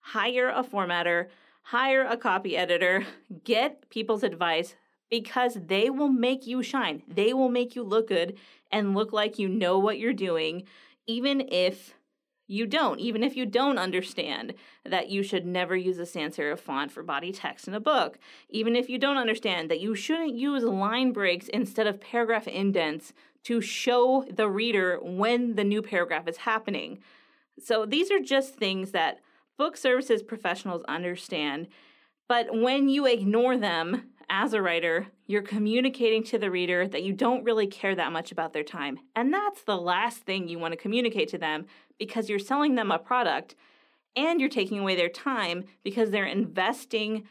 hire 0.00 0.48
a 0.48 0.62
formatter, 0.62 1.26
hire 1.62 2.04
a 2.04 2.16
copy 2.16 2.56
editor, 2.56 3.06
get 3.44 3.88
people's 3.90 4.22
advice 4.22 4.74
because 5.11 5.59
they 5.66 5.90
will 5.90 6.09
make 6.09 6.47
you 6.47 6.62
shine. 6.62 7.03
They 7.09 7.33
will 7.33 7.49
make 7.49 7.75
you 7.75 7.83
look 7.83 8.09
good 8.09 8.38
and 8.71 8.94
look 8.94 9.12
like 9.12 9.38
you 9.38 9.49
know 9.49 9.79
what 9.79 9.99
you're 9.99 10.12
doing, 10.12 10.64
even 11.07 11.49
if 11.51 11.94
you 12.51 12.66
don't, 12.66 12.99
even 12.99 13.23
if 13.23 13.37
you 13.37 13.44
don't 13.44 13.79
understand 13.79 14.55
that 14.85 15.11
you 15.11 15.23
should 15.23 15.44
never 15.44 15.77
use 15.77 15.99
a 15.99 16.07
sans 16.07 16.37
serif 16.37 16.59
font 16.59 16.90
for 16.90 17.03
body 17.03 17.31
text 17.31 17.68
in 17.68 17.75
a 17.75 17.81
book, 17.81 18.18
even 18.49 18.75
if 18.75 18.88
you 18.88 18.99
don't 18.99 19.18
understand 19.18 19.71
that 19.71 19.81
you 19.81 19.94
shouldn't 19.94 20.35
use 20.35 20.64
line 20.64 21.12
breaks 21.12 21.49
instead 21.49 21.87
of 21.87 22.01
paragraph 22.01 22.49
indents 22.49 23.12
to 23.44 23.61
show 23.61 24.25
the 24.31 24.49
reader 24.49 24.99
when 25.03 25.55
the 25.57 25.64
new 25.64 25.83
paragraph 25.83 26.27
is 26.27 26.38
happening. 26.38 26.99
So 27.62 27.85
these 27.85 28.11
are 28.11 28.21
just 28.21 28.55
things 28.55 28.92
that 28.92 29.21
book 29.59 29.77
services 29.77 30.23
professionals 30.23 30.83
understand. 30.88 31.68
But 32.29 32.49
when 32.51 32.88
you 32.88 33.07
ignore 33.07 33.59
them 33.59 34.11
as 34.30 34.52
a 34.52 34.62
writer, 34.62 35.06
you're 35.26 35.42
communicating 35.42 36.22
to 36.24 36.38
the 36.38 36.50
reader 36.50 36.86
that 36.86 37.02
you 37.02 37.12
don't 37.12 37.44
really 37.44 37.66
care 37.66 37.94
that 37.94 38.12
much 38.12 38.30
about 38.30 38.52
their 38.52 38.62
time. 38.62 38.98
And 39.16 39.32
that's 39.32 39.62
the 39.62 39.76
last 39.76 40.18
thing 40.18 40.48
you 40.48 40.58
want 40.58 40.72
to 40.72 40.78
communicate 40.78 41.28
to 41.28 41.38
them 41.38 41.66
because 41.98 42.28
you're 42.28 42.38
selling 42.38 42.74
them 42.74 42.90
a 42.90 42.98
product 42.98 43.54
and 44.16 44.40
you're 44.40 44.48
taking 44.48 44.78
away 44.78 44.96
their 44.96 45.08
time 45.08 45.64
because 45.82 46.10
they're 46.10 46.26
investing 46.26 47.26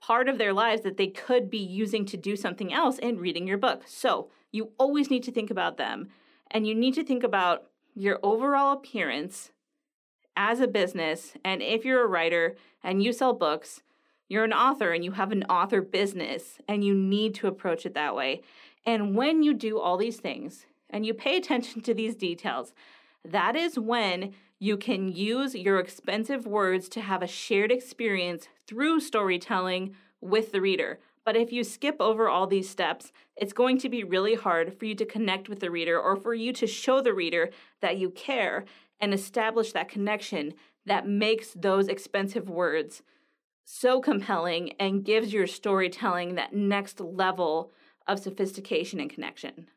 part 0.00 0.28
of 0.28 0.38
their 0.38 0.52
lives 0.52 0.82
that 0.82 0.96
they 0.96 1.06
could 1.06 1.48
be 1.48 1.58
using 1.58 2.04
to 2.04 2.16
do 2.16 2.36
something 2.36 2.72
else 2.72 2.98
in 2.98 3.18
reading 3.18 3.46
your 3.46 3.58
book. 3.58 3.84
So 3.86 4.30
you 4.50 4.72
always 4.78 5.10
need 5.10 5.22
to 5.24 5.32
think 5.32 5.50
about 5.50 5.76
them 5.76 6.08
and 6.50 6.66
you 6.66 6.74
need 6.74 6.94
to 6.94 7.04
think 7.04 7.22
about 7.22 7.68
your 7.94 8.18
overall 8.22 8.72
appearance 8.72 9.52
as 10.36 10.60
a 10.60 10.66
business. 10.66 11.34
And 11.44 11.62
if 11.62 11.84
you're 11.84 12.02
a 12.02 12.08
writer 12.08 12.56
and 12.82 13.02
you 13.02 13.12
sell 13.12 13.32
books, 13.32 13.82
you're 14.32 14.44
an 14.44 14.52
author 14.54 14.92
and 14.92 15.04
you 15.04 15.12
have 15.12 15.30
an 15.30 15.44
author 15.44 15.82
business 15.82 16.58
and 16.66 16.82
you 16.82 16.94
need 16.94 17.34
to 17.34 17.46
approach 17.46 17.84
it 17.84 17.92
that 17.92 18.16
way. 18.16 18.40
And 18.86 19.14
when 19.14 19.42
you 19.42 19.52
do 19.52 19.78
all 19.78 19.98
these 19.98 20.16
things 20.16 20.64
and 20.88 21.04
you 21.04 21.12
pay 21.12 21.36
attention 21.36 21.82
to 21.82 21.92
these 21.92 22.14
details, 22.14 22.72
that 23.26 23.56
is 23.56 23.78
when 23.78 24.32
you 24.58 24.78
can 24.78 25.12
use 25.12 25.54
your 25.54 25.78
expensive 25.78 26.46
words 26.46 26.88
to 26.88 27.02
have 27.02 27.22
a 27.22 27.26
shared 27.26 27.70
experience 27.70 28.48
through 28.66 29.00
storytelling 29.00 29.94
with 30.22 30.50
the 30.50 30.62
reader. 30.62 30.98
But 31.26 31.36
if 31.36 31.52
you 31.52 31.62
skip 31.62 31.96
over 32.00 32.26
all 32.26 32.46
these 32.46 32.70
steps, 32.70 33.12
it's 33.36 33.52
going 33.52 33.76
to 33.80 33.90
be 33.90 34.02
really 34.02 34.34
hard 34.34 34.78
for 34.78 34.86
you 34.86 34.94
to 34.94 35.04
connect 35.04 35.50
with 35.50 35.60
the 35.60 35.70
reader 35.70 36.00
or 36.00 36.16
for 36.16 36.32
you 36.32 36.54
to 36.54 36.66
show 36.66 37.02
the 37.02 37.12
reader 37.12 37.50
that 37.82 37.98
you 37.98 38.08
care 38.08 38.64
and 38.98 39.12
establish 39.12 39.72
that 39.72 39.90
connection 39.90 40.54
that 40.86 41.06
makes 41.06 41.52
those 41.52 41.88
expensive 41.88 42.48
words 42.48 43.02
so 43.64 44.00
compelling 44.00 44.72
and 44.80 45.04
gives 45.04 45.32
your 45.32 45.46
storytelling 45.46 46.34
that 46.34 46.54
next 46.54 47.00
level 47.00 47.72
of 48.06 48.18
sophistication 48.18 49.00
and 49.00 49.10
connection. 49.10 49.68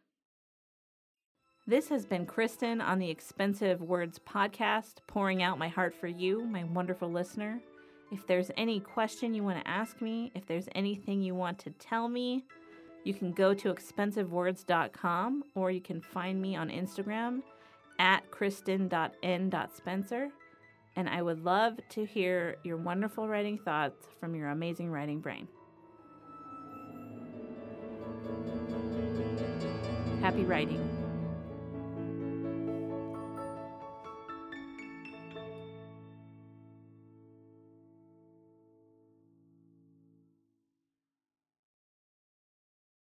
This 1.68 1.90
has 1.90 2.06
been 2.06 2.28
Kristen 2.28 2.80
on 2.80 3.00
the 3.00 3.10
Expensive 3.10 3.82
Words 3.82 4.20
podcast, 4.20 4.98
pouring 5.08 5.42
out 5.42 5.58
my 5.58 5.68
heart 5.68 5.96
for 5.96 6.06
you, 6.08 6.44
my 6.44 6.64
wonderful 6.64 7.12
listener. 7.12 7.60
If 8.12 8.28
there's 8.28 8.52
any 8.56 8.80
question 8.80 9.34
you 9.34 9.44
want 9.44 9.64
to 9.64 9.68
ask 9.68 10.00
me, 10.00 10.32
if 10.36 10.46
there's 10.46 10.70
anything 10.76 11.24
you 11.24 11.34
want 11.34 11.58
to 11.60 11.72
tell 11.72 12.08
me, 12.08 12.46
you 13.04 13.16
can 13.16 13.32
go 13.32 13.56
to 13.56 13.74
expensivewords.com 13.74 15.44
or 15.56 15.72
you 15.72 15.82
can 15.82 16.02
find 16.02 16.40
me 16.40 16.56
on 16.56 16.70
Instagram 16.70 17.42
at 17.98 18.30
kristen.n.spencer 18.30 20.30
and 20.96 21.10
I 21.10 21.22
would 21.22 21.44
love 21.44 21.80
to 21.90 22.06
hear 22.06 22.58
your 22.64 22.78
wonderful 22.78 23.28
writing 23.28 23.58
thoughts 23.58 24.08
from 24.20 24.36
your 24.36 24.50
amazing 24.50 24.92
writing 24.92 25.20
brain. 25.20 25.48
Happy 30.22 30.44
writing. 30.44 30.95